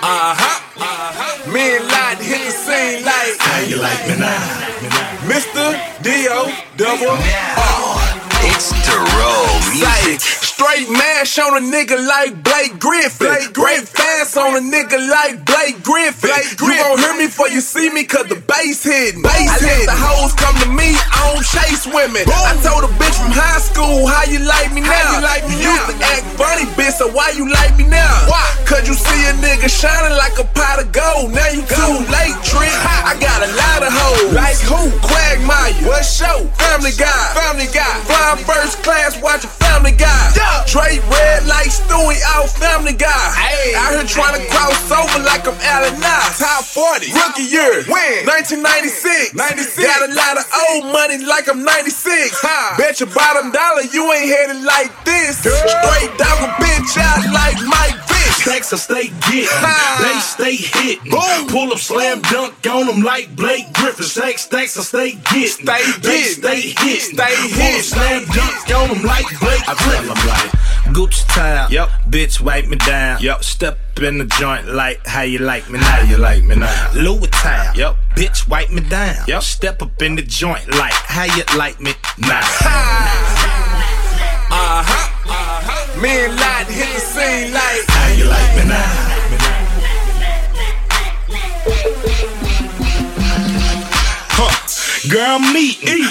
[0.00, 0.64] Uh huh.
[0.80, 1.52] Uh-huh.
[1.52, 4.67] Me and Lot hit the scene like how you like me now.
[4.78, 5.74] Mr.
[6.02, 6.54] D.O.
[6.76, 7.18] Double R.
[8.44, 8.96] It's the
[9.72, 10.47] music.
[10.58, 13.30] Straight mash on a nigga like Blake Griffin.
[13.30, 16.34] Blake Great fast on a nigga like Blake Griffin.
[16.34, 16.74] Blake Griffin.
[16.74, 19.22] You gon' hear me before you see me cause the bass hitting.
[19.22, 22.26] Bass I let the hoes come to me, I don't chase women.
[22.26, 22.34] Boom.
[22.42, 24.90] I told a bitch from high school, how you like me now?
[24.90, 27.86] How you like me you used to act funny, bitch, so why you like me
[27.86, 28.26] now?
[28.26, 28.42] Why?
[28.66, 31.38] Cause you see a nigga shining like a pot of gold.
[31.38, 32.74] Now you too late, trick.
[33.06, 34.34] I got a lot of hoes.
[34.34, 34.90] Like who?
[35.06, 35.86] Quagmire.
[35.86, 36.50] What show?
[36.58, 37.14] Family Guy.
[37.46, 37.94] Family Guy.
[38.10, 40.34] Flying first class, watching Family Guy.
[40.34, 40.47] Yeah.
[40.68, 43.08] Drake red like Stewie out Family Guy.
[43.32, 43.72] Hey.
[43.74, 46.38] Out here trying to cross over like I'm Allen Knox.
[46.38, 47.12] Top 40.
[47.12, 47.84] Rookie year.
[47.88, 48.28] When?
[48.28, 49.34] 1996.
[49.34, 49.80] 96.
[49.80, 52.36] Got a lot of old money like I'm 96.
[52.44, 52.74] Ha.
[52.76, 55.40] Bet your bottom dollar you ain't headed like this.
[55.40, 55.56] Girl.
[55.56, 58.08] Straight dog a bitch out like Mike.
[58.38, 59.48] Stacks I stay getting,
[60.00, 61.10] they stay hitting.
[61.10, 61.48] Boom.
[61.48, 64.04] Pull up, slam dunk on them like Blake Griffin.
[64.04, 66.42] Stack stacks I stay getting, stay they getting.
[66.42, 67.18] stay hitting.
[67.18, 70.37] Stay Pull up, slam dunk on them like Blake Griffin.
[70.94, 71.70] Gucci time.
[71.70, 71.88] Yep.
[72.08, 73.20] Bitch, wipe me down.
[73.20, 73.44] Yep.
[73.44, 75.86] Step in the joint like how you like me now.
[75.86, 76.90] How you like me now.
[76.94, 77.74] Louis time.
[77.76, 77.96] Yep.
[78.16, 79.24] Bitch, wipe me down.
[79.26, 79.42] Yep.
[79.42, 82.40] Step up in the joint like how you like me now.
[84.50, 85.14] Uh huh.
[85.30, 86.00] Uh-huh.
[86.00, 89.08] Me and Lot hit the scene like How you like me now?
[94.30, 95.08] Huh.
[95.10, 96.04] Girl, meeting,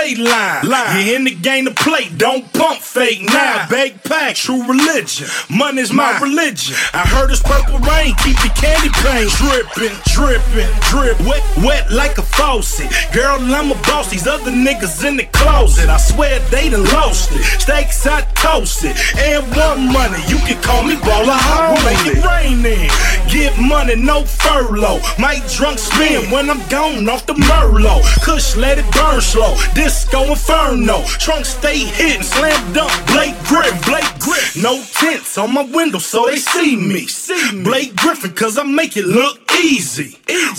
[0.00, 1.06] buffet line.
[1.06, 3.66] You in the game to play, don't pump fake now.
[3.68, 5.26] Big pack, true religion.
[5.48, 6.74] Money's my religion.
[6.92, 12.18] I heard it's purple rain, keep the candy paint dripping, dripping, drip, wet, wet like
[12.18, 12.90] a faucet.
[13.12, 14.10] Girl, I'm a boss.
[14.10, 15.88] These other niggas in the closet.
[15.88, 17.42] I swear they done lost it.
[17.60, 20.18] Steaks I toasted, and one money.
[20.28, 21.38] You can call me baller.
[21.72, 22.90] We'll make it rain then.
[23.30, 25.00] Get money, no furlough.
[25.18, 28.02] Might drunk spin when I'm gone off the Merlot.
[28.22, 29.56] Kush, let it burn slow.
[29.90, 31.02] Disco Inferno.
[31.18, 32.22] Trunk stay hitting.
[32.22, 32.92] Slam dunk.
[33.08, 33.76] Blake Griffin.
[33.90, 34.62] Blake Griffin.
[34.62, 37.08] No tents on my window so they see me.
[37.08, 37.64] See me.
[37.64, 40.16] Blake Griffin, cause I make it look easy.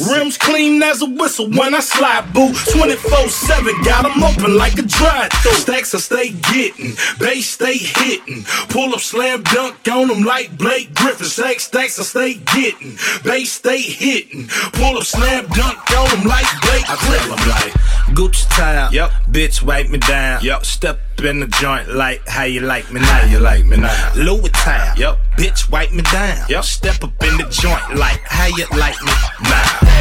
[0.09, 2.53] Rims clean as a whistle when I slide boo.
[2.73, 5.53] 24 7, got 'em open like a drive through.
[5.53, 6.95] Stacks I stay getting.
[7.19, 8.45] Bass stay hitting.
[8.69, 11.27] Pull up, slam dunk on them like Blake Griffin.
[11.27, 12.97] Stacks, stacks I stay getting.
[13.23, 14.47] Bass stay hitting.
[14.73, 17.73] Pull up, slam dunk on them like Blake I tell them like
[18.15, 18.93] Gucci time.
[18.93, 19.11] Yep.
[19.31, 20.43] Bitch, wipe me down.
[20.43, 20.65] Yep.
[20.65, 23.25] Step in the joint like how you like me now.
[23.25, 24.13] You like me now.
[24.15, 24.97] Louis time.
[24.97, 25.17] Yep.
[25.37, 26.45] Bitch, wipe me down.
[26.49, 26.63] Yep.
[26.63, 29.11] Step up in the joint like how you like me
[29.43, 30.00] now.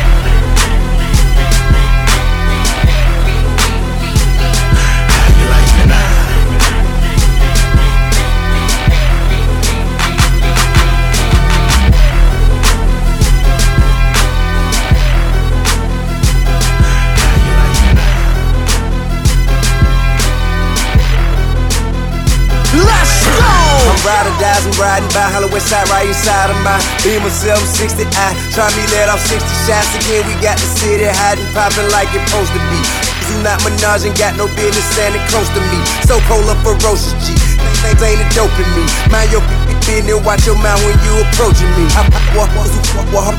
[24.00, 28.08] I'm riding, dies, I'm riding by Hollow West Side, right inside of my Beamer 760.
[28.16, 30.24] I try me let off 60 shots again.
[30.24, 32.80] We got the city hiding, popping like it's supposed to be.
[33.28, 35.84] Do not menage and got no business standing close to me.
[36.08, 37.36] So cold up ferocious G.
[37.84, 38.88] Things ain't a dope in me.
[39.12, 39.44] Mind your
[39.84, 41.84] business, watch your mouth when you approaching me.
[41.92, 42.72] I walk, walk,
[43.12, 43.36] walk,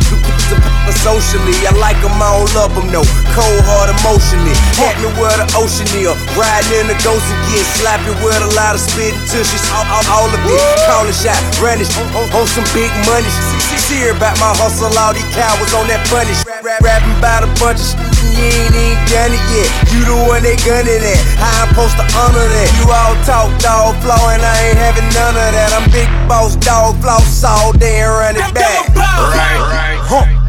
[0.99, 1.55] socially.
[1.63, 3.01] I like them, I don't love them, no.
[3.31, 4.55] Cold heart emotionally.
[4.75, 6.11] Had me where the ocean is.
[6.35, 9.87] Riding in the ghost and get slappy with a lot of spit until she's all,
[9.87, 10.59] all, all of it.
[10.91, 13.31] Call a shot, brandish on, on, on some big money.
[13.31, 16.41] See, see hear about my hustle, all these cowards on that punish.
[16.65, 19.69] Rap, rapping about a bunch of shit, and you ain't even done it yet.
[19.93, 21.21] You the one they gunning at.
[21.37, 22.69] How I'm supposed to honor that?
[22.81, 25.69] You all talk dog flow, and I ain't having none of that.
[25.77, 28.89] I'm big boss dog floss all day and run it back.
[28.97, 29.99] Right, right.
[30.01, 30.40] Huh.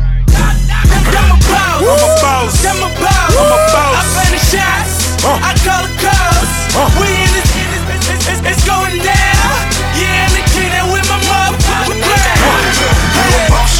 [1.52, 2.64] I'm a boss.
[2.64, 3.30] I'm a boss.
[3.36, 3.94] I'm a boss.
[3.98, 4.92] I play the shots.
[5.24, 5.36] Uh.
[5.36, 6.50] I call the calls.
[6.72, 6.88] Uh.
[6.98, 9.56] We in this, it's, it's, it's, it's going down.
[10.00, 10.31] Yeah,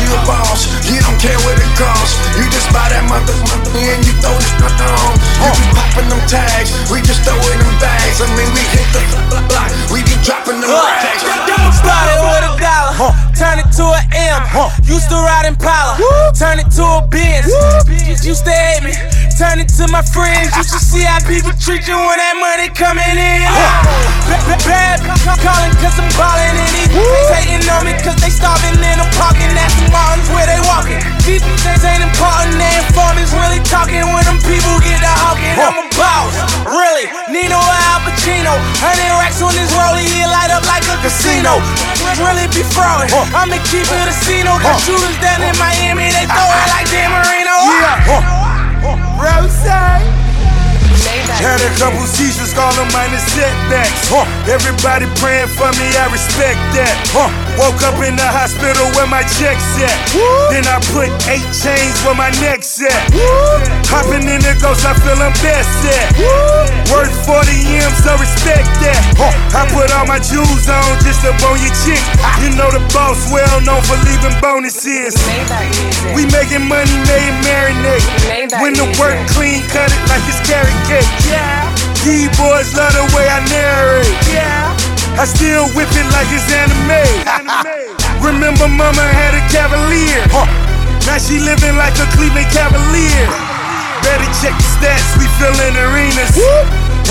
[0.03, 0.67] you a boss.
[0.91, 2.19] You don't care what it costs.
[2.35, 5.15] You just buy that mother, mother and you throw this on.
[5.43, 8.19] You be popping them tags, we just throw it in bags.
[8.23, 9.01] I mean, we hit the
[9.49, 11.23] block, we be dropping them rags.
[11.79, 14.43] Started with a dollar, turn it to an M.
[14.87, 15.99] Used to ride Impala,
[16.35, 17.51] turn it to a Benz.
[17.87, 18.95] Bitches Used to hate me,
[19.43, 20.55] turn it to my friends.
[20.55, 23.43] Used to see how people treat you when that money coming in.
[24.31, 24.97] Bad, bad,
[25.43, 29.11] calling cause I'm ballin' and these niggas hating on me cause they starving and I'm
[29.19, 31.03] parking at the mountains where they walking.
[31.27, 35.59] These things ain't important, they inform is really talking when them people get the hawking.
[35.59, 36.39] I'm a boss,
[36.71, 37.11] really.
[37.27, 41.59] Nino or Al Pacino, hundred racks on this rollie, he light up like a casino.
[42.23, 44.55] Really be throwing, I'ma keep it a casino.
[44.63, 47.55] Got shooters down in Miami, they throw it like Dan Marino.
[47.67, 48.42] Yeah, ah.
[48.83, 50.03] Rose.
[51.43, 54.07] Had a couple seizures, call them minor setbacks.
[54.07, 54.23] Huh.
[54.47, 56.95] Everybody praying for me, I respect that.
[57.11, 57.27] Huh.
[57.59, 59.91] Woke up in the hospital where my check's at.
[60.15, 60.23] Woo.
[60.55, 63.11] Then I put eight chains where my neck's at.
[63.11, 63.59] Woo.
[63.91, 66.15] Hopping in the ghost, I feel I'm best at.
[66.15, 66.95] Woo.
[66.95, 67.43] Worth 40
[67.91, 69.03] M's, so respect that.
[69.19, 69.35] Huh.
[69.59, 71.99] I put all my jewels on just to bone your chick.
[72.39, 75.19] You know the boss well known for leaving bonuses.
[76.15, 78.07] We making money, made marinate.
[78.63, 81.11] When the work clean, cut it like it's carrot cake.
[81.33, 81.73] Yeah.
[82.05, 84.13] These boys love the way I narrate.
[84.29, 84.77] Yeah.
[85.17, 87.05] I still whip it like it's anime.
[88.29, 90.25] Remember, mama had a cavalier.
[90.29, 90.49] Huh.
[91.09, 93.29] Now she living like a Cleveland Cavalier.
[94.05, 96.37] Better check the stats, we fillin' arenas.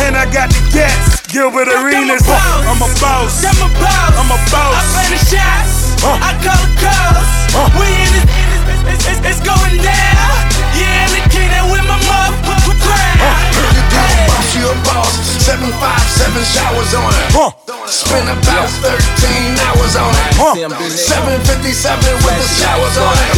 [0.05, 2.25] And I got the gas, Gilbert Arenas.
[2.25, 2.69] Huh.
[2.69, 3.41] I'm a boss.
[3.41, 4.13] I'm a boss.
[4.17, 4.75] I'm a boss.
[4.75, 5.97] I play the shots.
[6.01, 6.17] Huh.
[6.19, 7.29] I call the calls.
[7.53, 7.69] Huh.
[7.77, 10.35] We in this, it's, it's, it's, it's going down.
[10.73, 12.01] Yeah, in the kingdom with my
[13.21, 14.17] motherfucking crowd.
[14.17, 15.11] boss, you a boss.
[15.41, 17.27] Seven five, seven showers on it.
[17.33, 17.51] Huh.
[17.87, 20.31] Spent about 13 hours on it.
[20.39, 20.53] Huh.
[20.55, 21.43] 757
[22.23, 23.31] with the showers on it.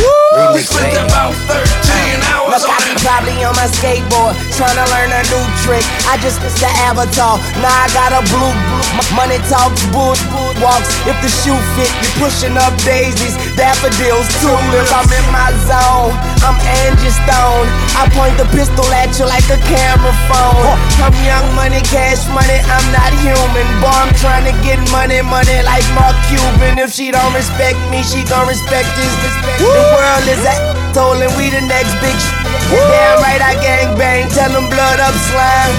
[0.53, 3.01] We spent about 13 hours Look, on I be it.
[3.05, 5.85] probably on my skateboard, trying to learn a new trick.
[6.09, 8.53] I just missed the avatar, now I got a blue.
[8.97, 10.89] M- Money talks, bull, bull walks.
[11.09, 14.89] If the shoe fit, you pushing up daisies, daffodils, tulips.
[14.93, 16.13] I'm in my zone,
[16.45, 17.65] I'm Angie Stone.
[17.97, 20.77] I point the pistol at you like a camera phone.
[21.03, 23.67] I'm young money, cash money, I'm not human.
[23.83, 26.79] Boy, I'm trying to get money, money like Mark Cuban.
[26.79, 29.11] If she don't respect me, she gon' respect this.
[29.59, 30.55] The world is a
[30.93, 32.33] asshole and we the next big sh-
[32.69, 35.75] Damn right, I gang bang, tell them blood up slime.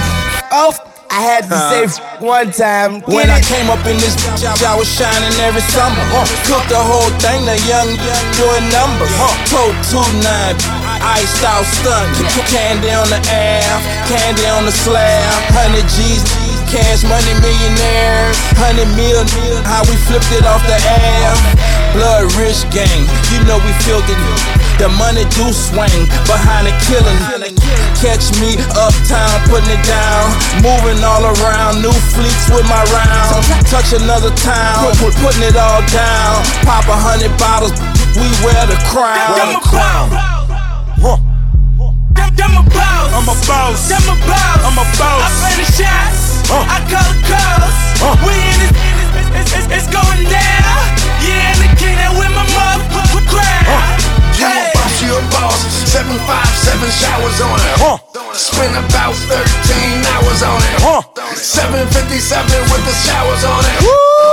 [0.51, 0.71] Oh,
[1.09, 2.99] I had to say f- one time.
[3.07, 6.01] When Get I came up in this bitch, I was shining every summer.
[6.11, 6.27] Huh.
[6.49, 9.13] Cooked the whole thing, the young, young doing numbers.
[9.15, 9.31] Huh.
[9.47, 10.57] Told two nine,
[10.99, 12.09] iced out stunt.
[12.51, 13.63] Candy on the air,
[14.09, 15.23] candy on the slab.
[15.55, 16.23] Hundred G's,
[16.75, 18.35] cash money millionaires.
[18.59, 19.23] Hundred mil,
[19.63, 21.31] how we flipped it off the air.
[21.95, 24.15] Blood rich gang, you know we filthy.
[24.75, 27.15] The money do swing behind the killing.
[28.03, 30.35] Catch me uptown, putting it down.
[30.59, 33.47] Moving all around, new fleets with my rounds.
[33.71, 36.43] Touch another town, we're putting it all down.
[36.67, 37.71] Pop a hundred bottles,
[38.19, 39.31] we wear the crown.
[39.39, 40.07] I'm a crown.
[40.99, 41.17] Huh.
[42.35, 43.15] I'm a boss.
[43.15, 43.91] I'm a boss.
[43.91, 44.59] I'm a boss.
[44.59, 45.23] I'm a boss.
[45.23, 46.24] I play the shots.
[46.45, 46.61] Huh.
[46.61, 47.77] I call the calls.
[47.97, 48.13] Huh.
[48.21, 48.73] We in this,
[49.17, 50.77] it's, it's, it's, it's going down.
[51.25, 53.97] Yeah, in the kingdom with my motherfucking crowd.
[54.37, 55.57] You a boss, you a boss.
[55.89, 57.75] Seven five, seven showers on it.
[57.81, 57.97] Huh.
[58.35, 59.41] Spent about 13
[60.11, 60.77] hours on it.
[60.85, 61.01] Huh.
[61.33, 61.89] 757
[62.69, 63.79] with the showers on it.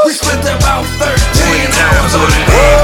[0.04, 2.81] We spent about 13 hours on it.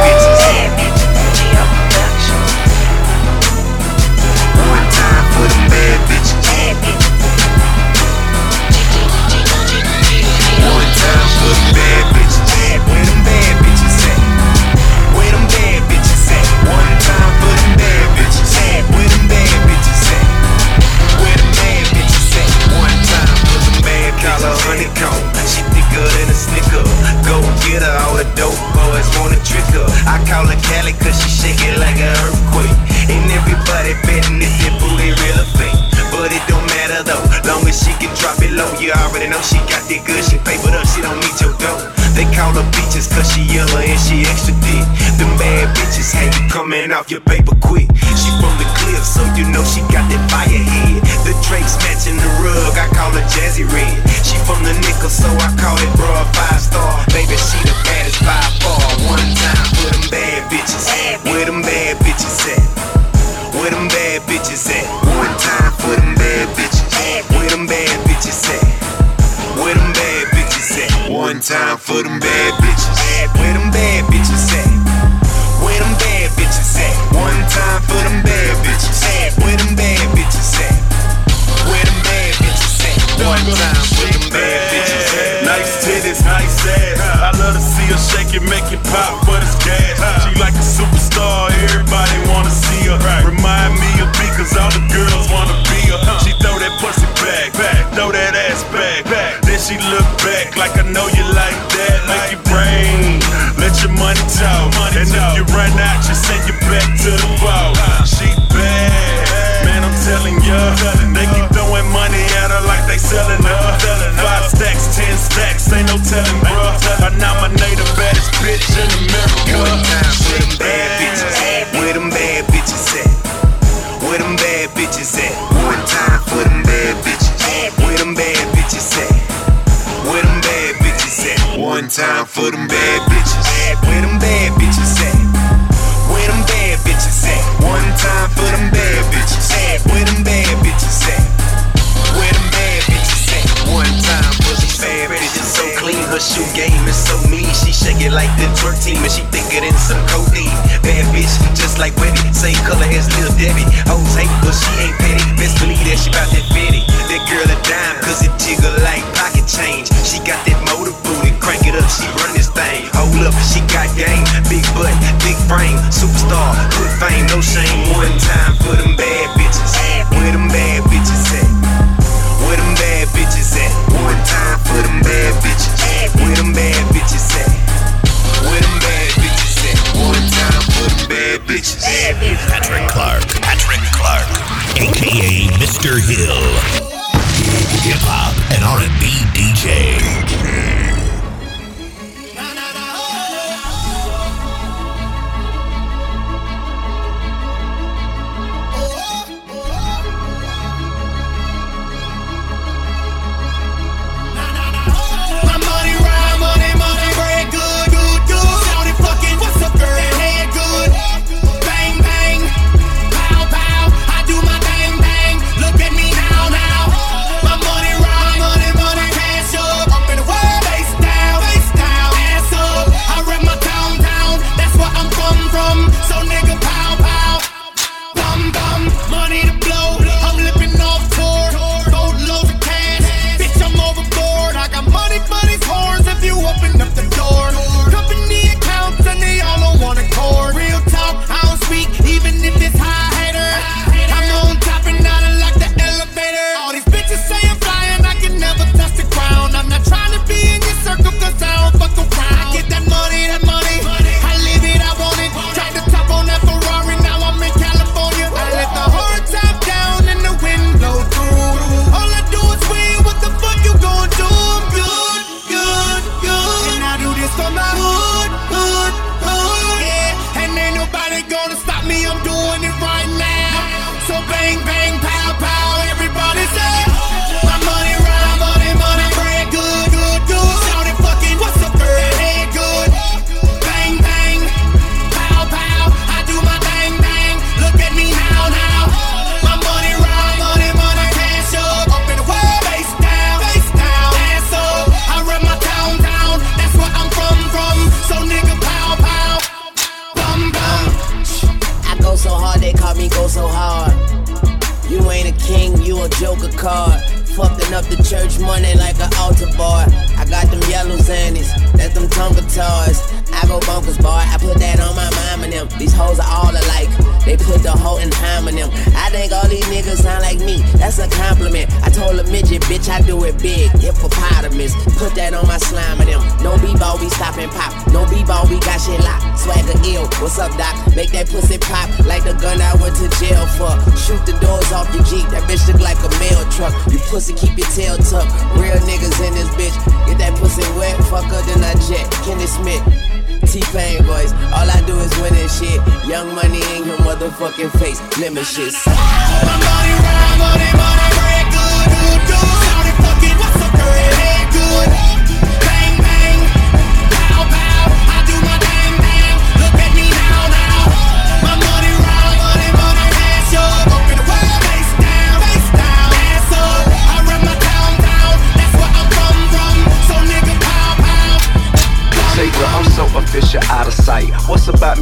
[47.10, 47.47] Your paper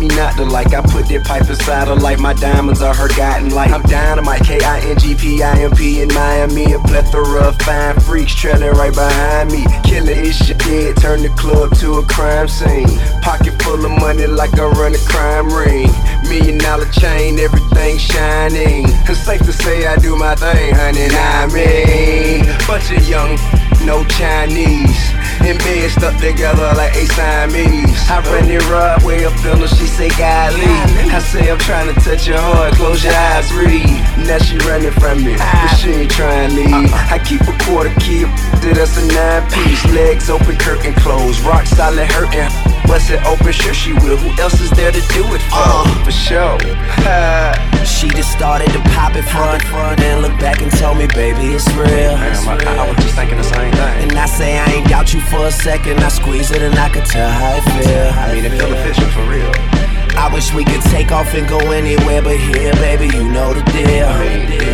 [0.09, 0.75] me not to like.
[0.75, 3.71] I put that pipe inside her like my diamonds are her guiding light.
[3.71, 6.73] I'm dynamite, K I N G P I M P in Miami.
[6.73, 9.65] A plethora of fine freaks trailing right behind me.
[9.85, 12.89] Killer is shit dead, turn the club to a crime scene.
[13.23, 15.91] Pocket full of money like I run a crime ring.
[16.29, 18.87] Million dollar chain, everything shining.
[19.09, 21.09] It's safe to say I do my thing, honey.
[21.11, 23.39] I mean, bunch of young,
[23.87, 25.16] no Chinese.
[25.45, 28.11] In bed stuck together like a Siamese.
[28.11, 30.65] I run it right way up in her, she say, Golly.
[31.13, 34.16] I say, I'm trying to touch your heart, close your eyes, breathe.
[34.27, 35.71] Now she running from me, ah.
[35.71, 36.75] but she ain't trying to leave.
[36.75, 37.15] Uh-uh.
[37.15, 38.27] I keep a quarter key,
[38.75, 39.85] that's a nine piece.
[39.95, 42.51] Legs open, curtain closed, rock solid hurting.
[42.91, 44.17] Bust it open, sure she will.
[44.17, 45.63] Who else is there to do it for?
[45.63, 46.05] Uh.
[46.05, 46.59] For sure.
[47.87, 51.55] She just started to pop it front, front, and look back and told me, baby,
[51.55, 51.87] it's real.
[51.87, 54.11] Damn, I, I was just thinking the same thing.
[54.11, 56.01] And I say I ain't doubt you for a second.
[56.01, 58.11] I squeeze it and I could tell how it feel.
[58.13, 59.76] I mean, it feel official for real.
[60.17, 63.07] I wish we could take off and go anywhere but here, baby.
[63.17, 64.09] You know the deal.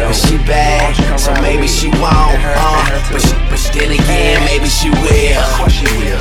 [0.07, 2.39] But she bad, so maybe she won't.
[2.41, 5.45] Uh, but, she, but then again, maybe she will.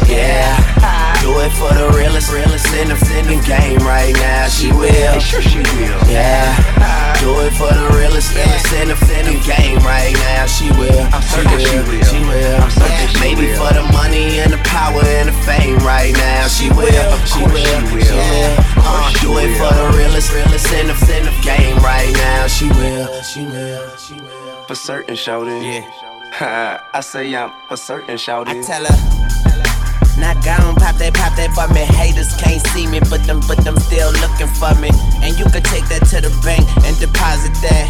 [0.10, 1.22] Yeah.
[1.22, 4.48] Do it for the realest, realest in the, in the game right now.
[4.48, 5.20] She will.
[5.20, 6.02] Sure she will.
[6.10, 7.11] Yeah.
[7.22, 10.48] Do it for the realest, realest in the, in the game right now.
[10.48, 11.06] She will.
[11.22, 11.62] She will.
[11.62, 12.04] She will.
[12.10, 12.58] She will.
[12.58, 13.22] Yeah.
[13.22, 16.48] Maybe for the money and the power and the fame right now.
[16.48, 16.90] She will.
[17.30, 17.82] She will.
[17.94, 18.58] She will.
[18.82, 22.48] Uh, do it for the realest, realest in the, in the game right now.
[22.48, 23.22] She will.
[23.22, 23.96] She will.
[23.98, 24.64] She will.
[24.66, 25.62] For certain, shouting.
[25.62, 26.82] Yeah.
[26.94, 28.64] I say I'm for certain, shouting.
[28.64, 29.71] I tell her.
[30.18, 31.82] Not gone, pop that, pop that for me.
[31.82, 34.90] Haters can't see me, but them, but them still looking for me.
[35.24, 37.88] And you can take that to the bank and deposit that.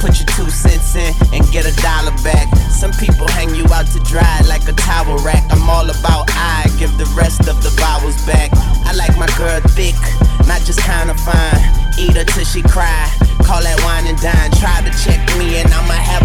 [0.00, 2.52] Put your two cents in and get a dollar back.
[2.68, 5.42] Some people hang you out to dry like a towel rack.
[5.50, 8.50] I'm all about I give the rest of the vowels back.
[8.84, 9.96] I like my girl thick,
[10.46, 11.62] not just kinda fine.
[11.98, 13.08] Eat her till she cry.
[13.48, 14.50] Call that wine and dine.
[14.60, 16.23] Try to check me and I'ma have.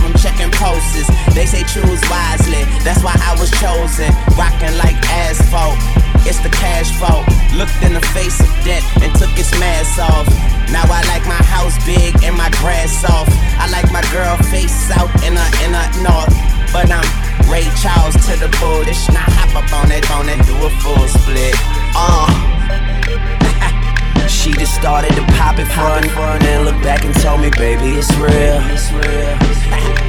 [1.40, 4.12] They say choose wisely, that's why I was chosen.
[4.36, 5.80] Rocking like asphalt.
[6.28, 7.24] It's the cash vault.
[7.56, 10.28] Looked in the face of death and took its mask off.
[10.68, 13.32] Now I like my house big and my grass soft.
[13.56, 16.36] I like my girl face south and her in her north.
[16.76, 17.08] But I'm
[17.48, 19.08] Ray Charles to the bullish.
[19.08, 21.56] Now hop up on that phone and do a full split.
[21.96, 22.28] Uh.
[24.28, 27.98] She just started to pop it front, front and look back and told me, baby,
[27.98, 28.60] it's real.
[28.72, 30.06] It's real.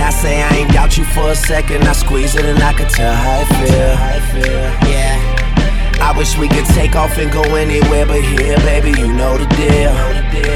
[0.00, 1.84] And I say I ain't doubt you for a second.
[1.84, 3.92] I squeeze it and I could tell how it feel.
[4.88, 5.20] Yeah.
[6.00, 8.98] I wish we could take off and go anywhere but here, baby.
[8.98, 9.92] You know the deal.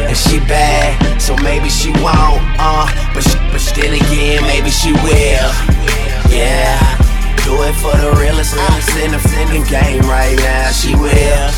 [0.08, 2.40] And she bad, so maybe she won't.
[2.56, 5.52] Uh, but she, but then again, maybe she will.
[6.32, 6.80] Yeah.
[7.44, 10.70] Do it for the realest, realest in the game right now.
[10.70, 11.52] She will.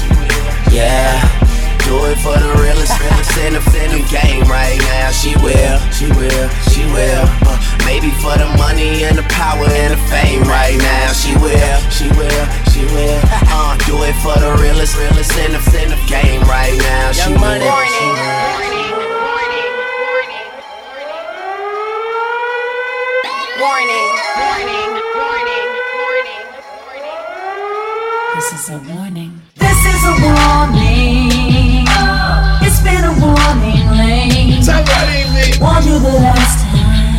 [0.74, 1.45] Yeah.
[1.86, 5.14] Do it for the realest, realest in the, in the game right now.
[5.14, 7.24] She will, she will, she will.
[7.46, 7.54] Uh,
[7.86, 11.12] maybe for the money and the power and the fame right now.
[11.14, 13.22] She will, she will, she will.
[13.46, 17.12] Uh, do it for the realest, realest in the, in the game right now.
[17.12, 17.38] She will.
[17.38, 18.66] She will.
[23.62, 24.10] Warning.
[24.42, 24.90] Warning.
[25.14, 25.70] Warning.
[26.82, 27.30] Warning.
[28.34, 29.32] This is a warning.
[29.54, 30.35] This is a warning.
[35.60, 37.16] Warned you the last time.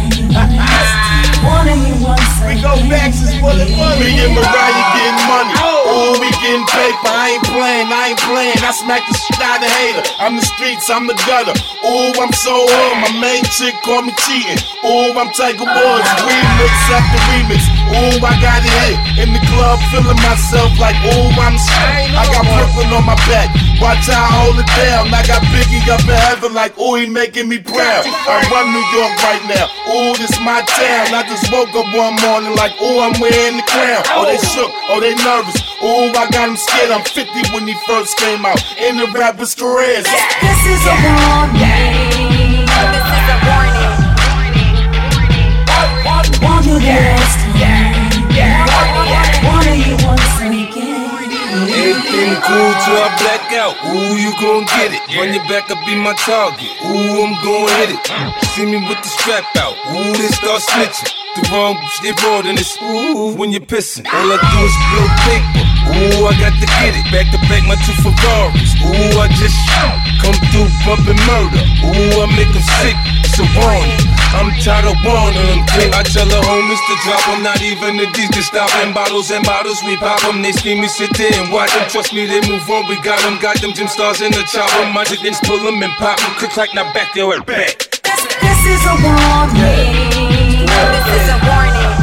[1.41, 3.97] Warning you once We go back since bullet money.
[3.97, 5.53] Me and Mariah getting money.
[5.57, 7.09] Oh, we getting paper.
[7.09, 8.59] I ain't playing, I ain't playing.
[8.61, 10.03] I smack the shit out of hater.
[10.21, 11.57] I'm the streets, I'm the gutter.
[11.81, 12.93] Oh, I'm so on.
[13.01, 14.61] My main chick call me cheating.
[14.85, 16.09] Oh, I'm Tiger Woods.
[16.21, 17.61] Remix after remix.
[17.89, 19.25] Oh, I got it hit.
[19.25, 22.13] In the club, feeling myself like, oh, I'm shit.
[22.13, 23.49] I got Brooklyn on my back.
[23.77, 25.13] Watch how I hold it down.
[25.13, 28.03] I got Biggie up in heaven like, oh, he making me proud.
[28.05, 29.69] I run New York right now.
[29.85, 31.13] Oh, this my town.
[31.13, 34.01] I just woke up one morning like, oh, I'm wearing the crown.
[34.17, 34.71] Oh, they shook.
[34.89, 35.61] Oh, they nervous.
[35.81, 36.89] Oh, I got him scared.
[36.89, 38.57] I'm 50 when he first came out.
[38.81, 40.01] In the rapper's career.
[40.01, 42.65] This is a warning.
[42.65, 43.77] This is a warning.
[45.69, 45.97] Time.
[48.81, 49.26] Warning
[52.07, 53.75] Everything cool till I black out.
[53.91, 55.03] Ooh, you gon' get it.
[55.11, 56.71] Run your back up, be my target.
[56.87, 58.01] Ooh, I'm gon' hit it.
[58.55, 59.75] See me with the strap out.
[59.91, 61.11] Ooh, they start snitching.
[61.35, 62.79] The wrong bitch, they raw than this.
[62.79, 64.07] Ooh, when you're pissing.
[64.07, 65.63] All I do is blow paper.
[65.99, 67.03] Ooh, I got to get it.
[67.11, 68.71] Back to back, my two Ferraris.
[68.87, 69.99] Ooh, I just shoot.
[70.23, 71.63] Come through bumping murder.
[71.91, 72.95] Ooh, I make them sick.
[73.27, 74.16] It's a warning.
[74.37, 75.65] I'm tired of warning them.
[75.73, 75.89] King.
[75.97, 77.41] I tell the homies to drop them.
[77.41, 78.93] Not even the D's to stop them.
[78.93, 80.45] Bottles and bottles, we pop them.
[80.45, 81.89] They see me sit there and watch them.
[81.89, 82.85] Trust me, they move on.
[82.87, 83.41] We got them.
[83.41, 84.85] Got them gym stars in the chopper.
[84.93, 86.31] My chickens pull them and pop them.
[86.37, 87.81] Click, clack, now back there, back.
[88.05, 90.21] This is a warning.
[90.69, 91.97] This is a warning.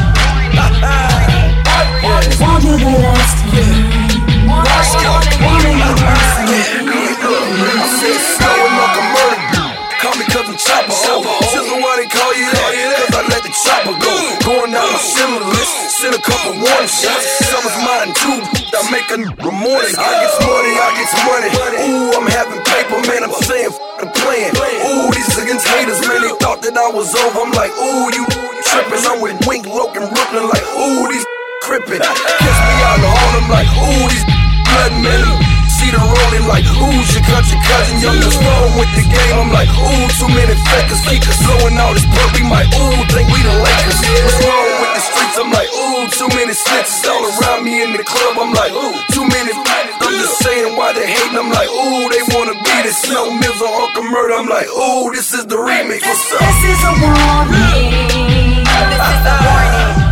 [2.35, 5.23] Warned you the last time.
[5.39, 6.83] Warning you once and again.
[6.83, 9.67] I said snowing like a murder.
[10.03, 11.34] Call me cause I'm chopper.
[13.67, 14.15] I the go.
[14.45, 15.73] Going down similar list.
[15.97, 17.25] Send a couple warning shots.
[17.49, 17.77] Summer's
[18.91, 19.17] make a
[19.49, 19.93] morning.
[19.97, 21.49] I get money, I get money.
[21.89, 23.25] Ooh, I'm having paper, man.
[23.25, 24.53] I'm saying the plan.
[24.85, 26.21] Ooh, these against haters, man.
[26.21, 27.41] They thought that I was over.
[27.41, 28.23] I'm like, ooh, you
[28.69, 29.03] tripping.
[29.07, 30.45] I'm with Wink, Logan, Brooklyn.
[30.45, 31.25] Like, ooh, these
[31.65, 32.03] crippin'.
[32.03, 33.33] Kiss me out the horn.
[33.41, 34.25] I'm like, ooh, these
[34.69, 35.54] blood, man
[35.85, 39.35] see the rolling like, ooh, your country cousin, young and strong with the game.
[39.37, 42.33] I'm like, ooh, too many fakers, keep us blowing all this purple.
[42.33, 44.01] We might, ooh, think we the Lakers.
[44.01, 45.37] What's wrong with the streets?
[45.37, 48.33] I'm like, ooh, too many snitches all around me in the club.
[48.41, 49.53] I'm like, ooh, too many.
[49.53, 51.37] I'm just saying why they hating.
[51.37, 54.33] I'm like, ooh, they wanna be the Snow Mills or Uncle Murder.
[54.41, 56.01] I'm like, ooh, this is the remix.
[56.01, 56.41] What's up?
[56.41, 58.65] This is a warning.
[58.65, 60.04] This is a warning.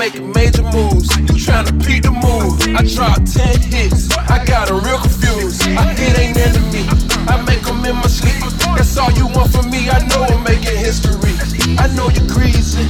[0.00, 1.12] Making major moves.
[1.28, 2.56] You trying to beat the move.
[2.72, 4.08] I dropped 10 hits.
[4.16, 5.60] I got them real confused.
[5.76, 6.88] I hit ain't into me.
[7.28, 8.40] I make them in my sleep.
[8.80, 9.92] That's all you want from me.
[9.92, 11.36] I know I'm making history.
[11.76, 12.88] I know you're greasy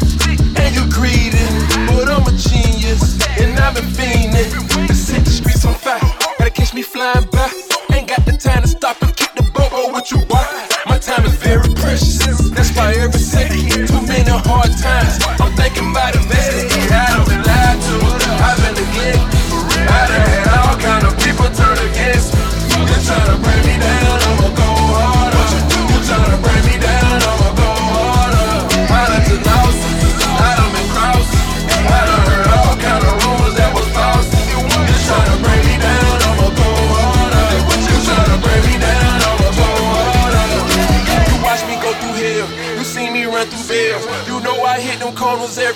[0.55, 1.43] and you're greedy,
[1.91, 5.99] but I'm a genius and I've been fiending the streets on fire.
[6.39, 7.51] Gotta catch me flying by.
[7.91, 10.47] Ain't got the time to stop and kick the boat or what you want.
[10.87, 12.29] My time is very precious.
[12.55, 15.19] That's why every second, too many hard times.
[15.43, 16.30] I'm thinking about investing.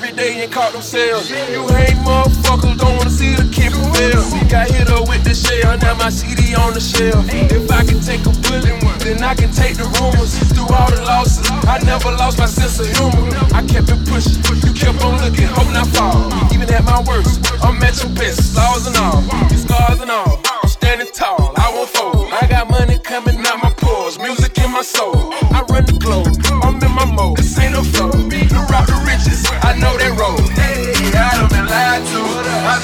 [0.05, 1.31] Every day and caught them sales.
[1.31, 4.21] You hate motherfuckers, don't wanna see the kid prevail.
[4.49, 7.25] Got hit up with the shell, now my CD on the shelf.
[7.33, 10.37] If I can take a bullet, then I can take the rumors.
[10.53, 13.33] Through all the losses, I never lost my sense of humor.
[13.55, 16.29] I kept it pushing, you kept on looking, hope not fall.
[16.53, 20.41] Even at my worst, I'm at your best, flaws and all, your scars and all.
[20.63, 22.29] I'm standing tall, I won't fold.
[22.33, 25.33] I got money coming out my pores, music in my soul.
[25.55, 25.64] I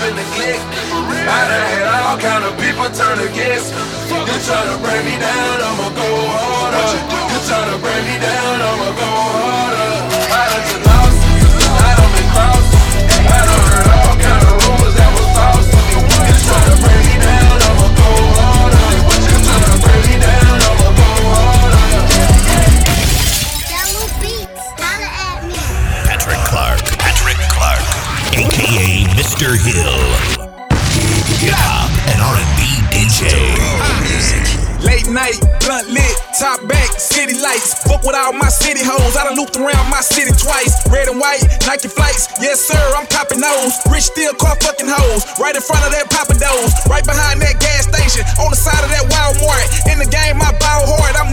[0.00, 0.64] I've been neglected.
[1.28, 4.16] I done had all kind of people turn against me.
[4.16, 6.88] You tryna bring me down, I'ma go harder.
[7.28, 9.99] You tryna bring me down, I'ma go harder.
[29.20, 29.52] Mr.
[29.52, 30.00] Hill.
[31.44, 33.28] Hip hop and R&B DJ.
[34.80, 37.84] Late night, blunt lit, top back, city lights.
[37.84, 39.12] Fuck with all my city hoes.
[39.20, 40.72] I done looped around my city twice.
[40.88, 42.32] Red and white, Nike flights.
[42.40, 43.76] Yes, sir, I'm copping those.
[43.92, 45.28] Rich still car fucking hoes.
[45.36, 46.72] Right in front of that Papa Do's.
[46.88, 48.24] Right behind that gas station.
[48.40, 49.68] On the side of that Walmart.
[49.92, 51.12] In the game, I bow hard.
[51.20, 51.29] I'm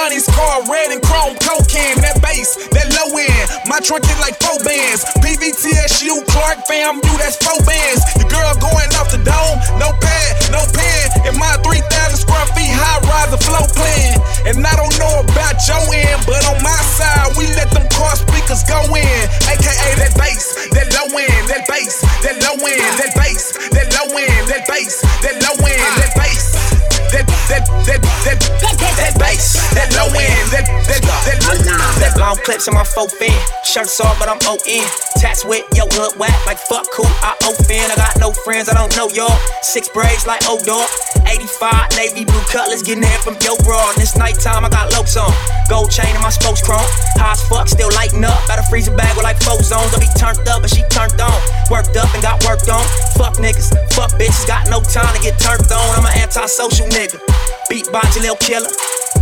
[0.00, 2.00] Sunny scar, red and chrome cocaine.
[2.00, 3.46] That bass, that low end.
[3.68, 5.04] My trunk is like four bands.
[5.20, 8.00] PVTSU, Clark fam, you that's four bands.
[8.16, 11.28] The girl going off the dome, no pad, no pen.
[11.28, 14.16] In my 3,000 square feet high rise, the flow plan.
[14.48, 18.16] And I don't know about your end, but on my side, we let them car
[18.16, 19.20] speakers go in.
[19.52, 20.09] AKA that
[30.14, 31.00] end, that that
[32.00, 33.32] that long clips in my faux fin.
[33.64, 34.84] Shirts off, but I'm ON.
[35.20, 37.10] Tats with yo hood whack like fuck cool.
[37.20, 37.92] I offend.
[37.92, 39.36] I got no friends, I don't know y'all.
[39.62, 40.88] Six braids like O dog.
[41.28, 43.92] 85 navy blue colors getting in from yo bra.
[43.94, 45.30] This nighttime I got lopes on.
[45.68, 46.88] Gold chain in my spokes chrome.
[47.20, 48.40] High as fuck, still lighting up.
[48.48, 49.92] Got a freezer bag with like four zones.
[49.94, 51.38] I be turned up, but she turned on.
[51.70, 52.82] Worked up and got worked on.
[53.14, 54.46] Fuck niggas, fuck bitches.
[54.48, 55.86] Got no time to get turned on.
[55.94, 57.20] I'm an antisocial nigga.
[57.70, 58.66] Beat by Jaleel Killer.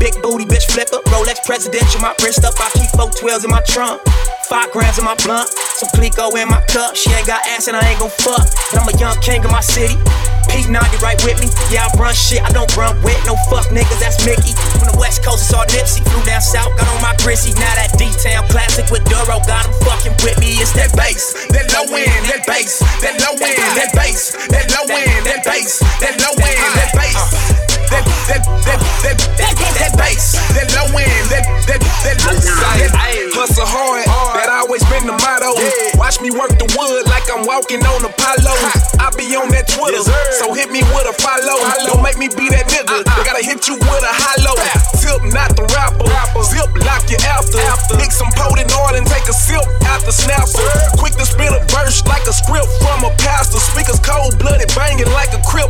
[0.00, 1.04] Big booty bitch flipper.
[1.12, 2.00] Rolex presidential.
[2.00, 2.56] My wrist up.
[2.56, 4.00] I keep four twelves in my trunk.
[4.48, 5.52] Five grams in my blunt.
[5.76, 6.96] Some Clico in my cup.
[6.96, 8.40] She ain't got ass and I ain't gon' fuck.
[8.72, 10.00] But I'm a young king of my city.
[10.48, 11.52] Pete 90 right with me.
[11.68, 12.40] Yeah, I run shit.
[12.40, 14.00] I don't run with no fuck niggas.
[14.00, 14.56] That's Mickey.
[14.80, 16.00] From the west coast, it's all Nipsey.
[16.08, 16.72] Flew down south.
[16.80, 17.52] Got on my grissy.
[17.52, 19.44] Now that D-Town classic with Duro.
[19.44, 20.56] Got him fucking with me.
[20.56, 21.36] It's that bass.
[21.52, 25.84] that low end, that bass, that low end, that bass, that low end, that bass,
[26.00, 27.77] that low end, that bass.
[27.88, 32.92] That that that that that that bass, that low end, that that that that
[33.32, 34.04] hustle hard.
[34.36, 35.56] That always been the motto.
[35.96, 38.54] Watch me work the wood like I'm walking on Apollo.
[39.00, 40.04] I be on that Twitter,
[40.36, 41.58] so hit me with a follow.
[41.88, 43.00] Don't make me be that nigga.
[43.00, 43.16] Uh-uh.
[43.16, 44.56] They gotta hit you with a hollow.
[45.00, 46.10] Tip, not the rapper.
[46.44, 47.62] Zip, lock you after.
[47.96, 50.60] Mix some potent oil and take a sip out the snapper.
[51.00, 53.62] Quick to spit a verse like a script from a pastor.
[53.62, 55.67] Speakers cold blooded, banging like a crip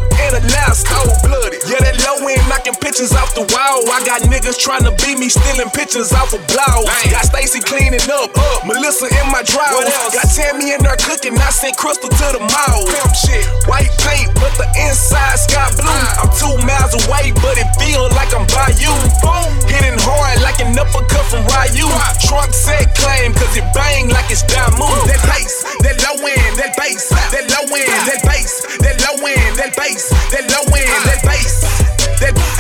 [4.09, 6.89] got niggas trying to beat me, stealing pictures off a blouse.
[7.13, 9.85] Got Stacy cleaning up, uh, Melissa in my drawers.
[10.17, 12.81] Got Tammy in there cooking, I sent Crystal to the mall.
[12.89, 15.93] Pimp shit, white paint, but the inside sky blue.
[15.93, 16.25] Uh.
[16.25, 18.89] I'm two miles away, but it feel like I'm by you.
[19.21, 19.53] Boom.
[19.69, 21.85] Hitting hard like an uppercut from Ryu.
[22.25, 24.89] Trunk set claim, cause it bang like it's Damu.
[25.05, 29.53] That bass, that low end, that bass, that low end, that bass, that low end,
[29.61, 31.28] that bass, that low end, that bass.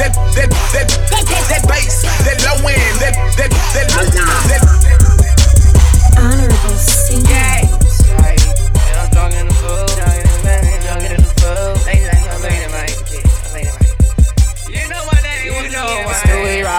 [0.09, 3.93] That that that that that that bass, that low end, that that that
[4.49, 4.65] that
[6.17, 7.29] Honorable singing.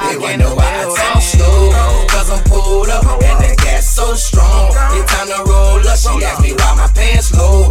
[0.09, 1.69] They wonder why I talk slow,
[2.09, 4.73] cause I'm pulled up and the gas so strong.
[4.97, 5.97] It's time to roll up.
[5.99, 7.69] She asked me why my pants low.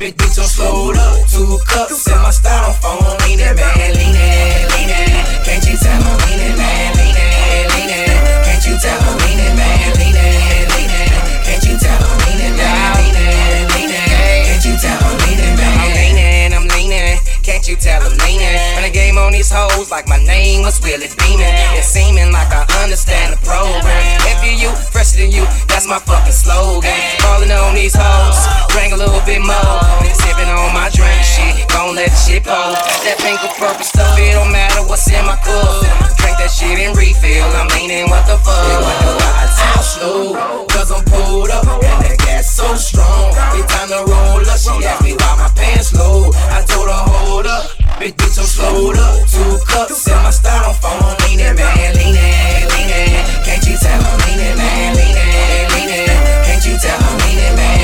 [0.00, 1.28] Big bitch I'm slowed up.
[1.28, 4.88] Two cups in my styrofoam, leaning man, leaning, leaning.
[4.88, 5.09] Can't
[19.30, 21.54] on these hoes like my name was Willie Beamen.
[21.78, 24.18] It's seeming like I understand the program.
[24.50, 26.90] You, fresher than you, that's my fucking slogan.
[27.22, 28.34] Calling on these hoes,
[28.74, 29.78] drink a little bit more.
[30.10, 32.74] Sipping on my drink, shit, gon' let shit pour.
[33.06, 35.86] That pink or purple stuff, it don't matter what's in my cup.
[36.18, 37.46] Drink that shit and refill.
[37.54, 38.58] I'm leaning, what the fuck?
[38.66, 40.34] They wonder why I talk slow,
[40.74, 43.30] cause I'm pulled up and the gas so strong.
[43.54, 44.58] It's time to roll up.
[44.58, 46.34] She asked me why my pants low.
[46.50, 47.70] I told her hold up,
[48.00, 49.28] big bitch I'm slowed up.
[49.28, 53.24] Two cups in my styrofoam, leaning man, leaning, leaning.
[53.44, 56.08] Can't you tell I'm leaning man, leaning, leaning.
[56.48, 57.79] Can't you tell I'm leaning man,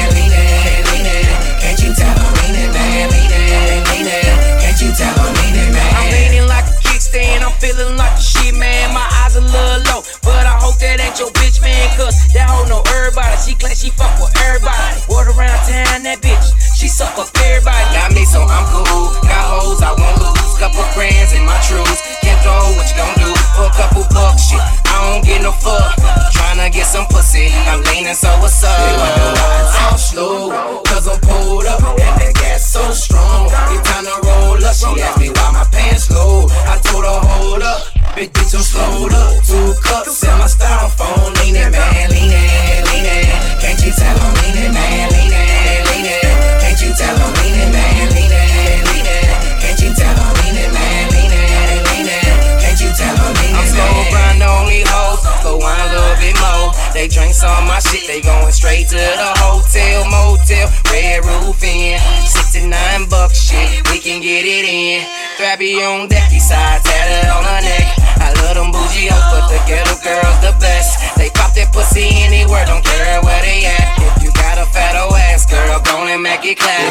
[76.54, 76.85] go and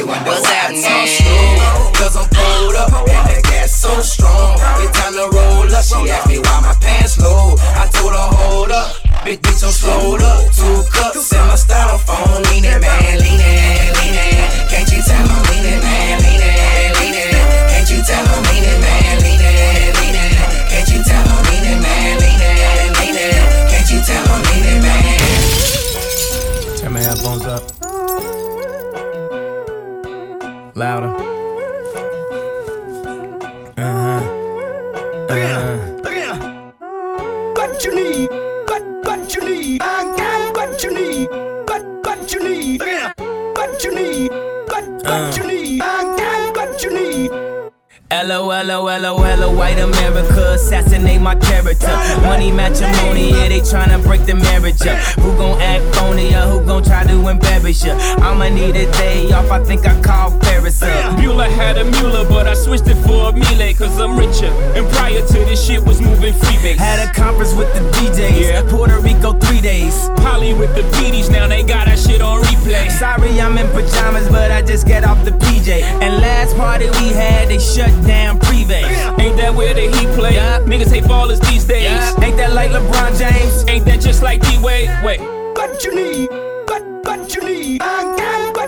[59.05, 61.19] day off, I think I call Paris up.
[61.19, 64.51] Mueller had a Mueller, but I switched it for a Miele, cause I'm richer.
[64.77, 66.77] And prior to this shit was moving freebase.
[66.77, 68.69] Had a conference with the DJs, Yeah.
[68.69, 70.09] Puerto Rico three days.
[70.23, 72.89] Polly with the PDs, now they got that shit on replay.
[72.91, 75.83] Sorry, I'm in pajamas, but I just get off the PJ.
[76.03, 78.81] And last party we had, they shut down Privé.
[79.19, 80.35] Ain't that where the heat play?
[80.71, 82.01] Niggas hate ballers these days.
[82.23, 83.65] Ain't that like LeBron James?
[83.67, 84.89] Ain't that just like D Wade?
[85.03, 85.19] Wait.
[85.21, 86.29] What you need?
[86.69, 87.81] What what you need?
[87.81, 88.14] I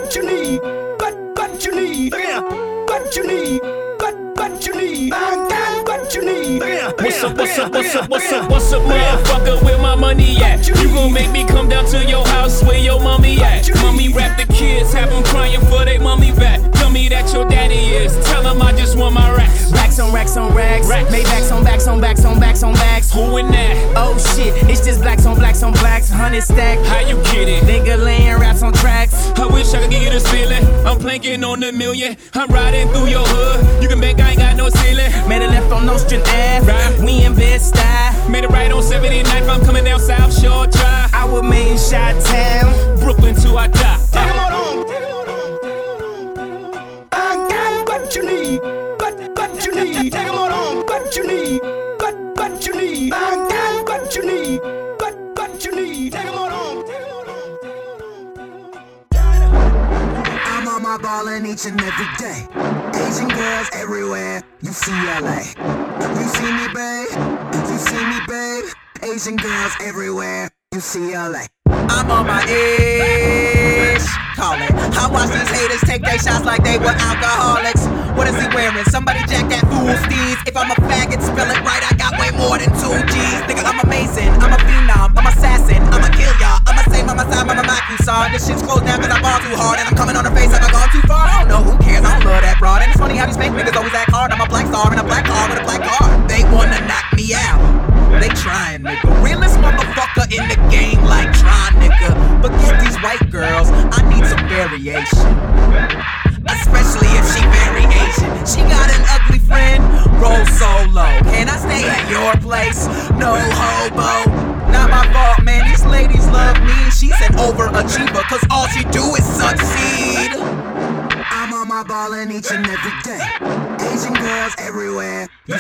[0.08, 0.62] what you need.
[0.62, 2.14] What what you need?
[2.14, 3.62] What you need?
[4.00, 5.12] What what you need?
[5.12, 6.62] I got what you need.
[6.62, 9.62] What's up, what's up, what's up, what's up, what's up, motherfucker?
[9.66, 10.66] Where my money at?
[10.66, 13.70] You gon' make me come down to your house where your mommy at?
[13.82, 16.62] Mommy rap the kids, have them crying for they mommy back.
[16.72, 18.16] Tell me that your daddy is.
[18.28, 19.77] Tell him I just want my racks.
[19.98, 21.12] Racks on racks on racks.
[21.12, 23.12] Made backs on backs on backs on backs on backs.
[23.12, 23.94] Who in that?
[23.98, 26.12] Oh shit, it's just blacks on blacks on blacks.
[26.12, 26.78] Hundred stack.
[26.86, 27.64] How you it?
[27.64, 29.32] Nigga laying raps on tracks.
[29.32, 30.64] I wish I could give you this feeling.
[30.86, 32.16] I'm planking on the million.
[32.36, 33.82] I'm riding through your hood.
[33.82, 35.12] You can bet I ain't got no ceiling.
[35.28, 37.04] Made a left on Nostrand Ave.
[37.04, 38.30] We in Bed-Stuy.
[38.30, 39.50] Made it right on 79th.
[39.50, 41.12] I'm coming down South Shore Drive.
[41.12, 43.00] I was made in Chi-Town.
[43.00, 43.98] Brooklyn till I die.
[47.12, 48.87] I got what you need.
[51.18, 51.62] You need?
[52.00, 53.12] What what you need?
[53.12, 54.60] Got what you need.
[55.02, 56.14] What what you need?
[56.14, 56.86] Take 'em all on.
[60.54, 62.40] I'm on my ballin' each and every day.
[63.04, 64.44] Asian girls everywhere.
[64.62, 65.42] You see LA.
[66.20, 67.10] You see me, babe.
[67.72, 68.66] You see me, babe.
[69.02, 70.50] Asian girls everywhere.
[70.74, 71.46] You see LA.
[71.90, 74.06] I'm on my edge.
[74.38, 74.72] Call it.
[74.96, 77.86] I watch these haters take their shots like they were alcoholics.
[78.18, 78.86] What is he wearing?
[78.90, 80.38] Somebody jack that fool steez.
[80.46, 81.84] If I'm a faggot, spell it right.
[81.86, 83.42] I got way more than two G's.
[83.50, 84.30] Nigga, I'm amazing.
[84.42, 85.14] I'm a phenom.
[85.18, 85.82] I'm assassin.
[85.90, 86.62] I'ma kill y'all.
[86.70, 88.30] I'ma say mama side, mama back you saw.
[88.30, 89.82] This shit's closed down cause I ball too hard.
[89.82, 90.54] And I'm coming on her face.
[90.54, 91.26] Have I gone too far?
[91.26, 91.62] I don't know.
[91.66, 92.06] Who cares?
[92.06, 92.86] I don't love that broad.
[92.86, 94.30] And it's funny how these fake niggas always act hard.
[94.30, 96.06] I'm a black star in a black car with a black car.
[96.30, 96.77] They wanna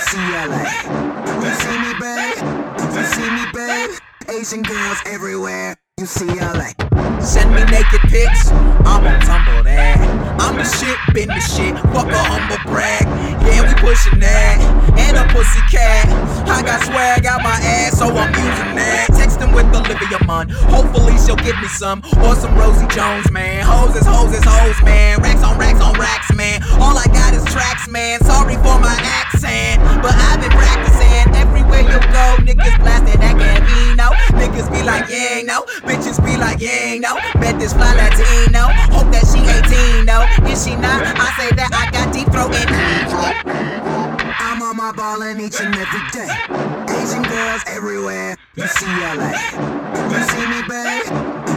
[0.08, 0.64] see LA.
[1.43, 2.38] You see me, babe.
[2.95, 3.91] You see me, babe.
[4.30, 5.76] Asian girls everywhere.
[5.97, 6.72] You see LA.
[7.20, 8.51] Send me naked pics,
[8.86, 9.97] I'm on tumble that.
[10.39, 13.03] I'm the shit, been the shit, fuck a humble brag.
[13.88, 14.59] Pushing that,
[14.99, 16.11] and a pussy cat.
[16.43, 19.07] I got swag out my ass, so I'm using that.
[19.15, 22.03] Texting with Olivia Munn, hopefully she'll give me some.
[22.19, 23.63] Or some Rosie Jones, man.
[23.63, 25.23] Hoes is hoes is hoes, man.
[25.23, 26.59] Racks on racks on racks, man.
[26.83, 28.19] All I got is tracks, man.
[28.27, 28.91] Sorry for my
[29.23, 31.31] accent, but I've been practicing.
[31.39, 34.11] Everywhere you go, niggas blasting that Gambino.
[34.35, 35.63] Niggas be like, yeah, no.
[35.88, 37.15] Bitches be like, yeah, no.
[37.39, 38.67] Bet this fly Latino.
[38.91, 40.27] Hope that she 18, no.
[40.43, 43.76] If she not, I say that I got deep throat in.
[44.78, 46.30] My ballin' each and every day.
[47.01, 48.38] Asian girls everywhere.
[48.55, 49.34] You see LA.
[50.13, 51.01] You see me, babe.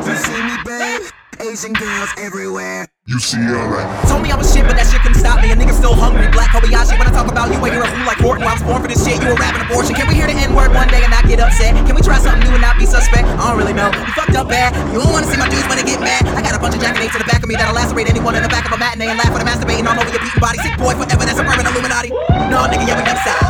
[0.07, 1.03] You see me, babe.
[1.41, 2.85] Asian girls everywhere.
[3.09, 3.89] You see alright.
[4.07, 5.49] Told me I was shit, but that shit couldn't stop me.
[5.51, 6.29] A nigga still hungry.
[6.31, 7.01] Black Kobayashi.
[7.01, 8.45] When I talk about you, I hear a who like Horton.
[8.45, 9.19] I was born for this shit.
[9.25, 9.97] You a rapping abortion.
[9.97, 11.73] Can we hear the N word one day and not get upset?
[11.89, 13.25] Can we try something new and not be suspect?
[13.25, 13.89] I don't really know.
[13.89, 14.77] You fucked up bad.
[14.93, 16.29] You don't wanna see my dudes when they get mad.
[16.37, 18.45] I got a bunch of jackanapes in the back of me that'll lacerate anyone in
[18.45, 20.61] the back of a matinee and laugh when I'm masturbating all over your beaten body.
[20.61, 21.25] Sick boy forever.
[21.25, 22.13] That's a urban Illuminati.
[22.53, 23.41] No, nigga, yeah, we never stop.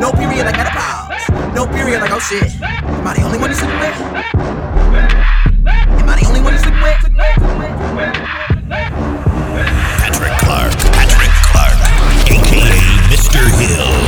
[0.00, 1.20] No period like menopause.
[1.52, 2.48] No period like oh shit.
[2.64, 5.25] Am I the only one you sleeping with?
[5.68, 7.00] Am I the only one that's wet?
[9.98, 11.78] Patrick Clark, Patrick Clark,
[12.30, 12.78] aka
[13.10, 13.50] Mr.
[13.58, 14.05] Hill.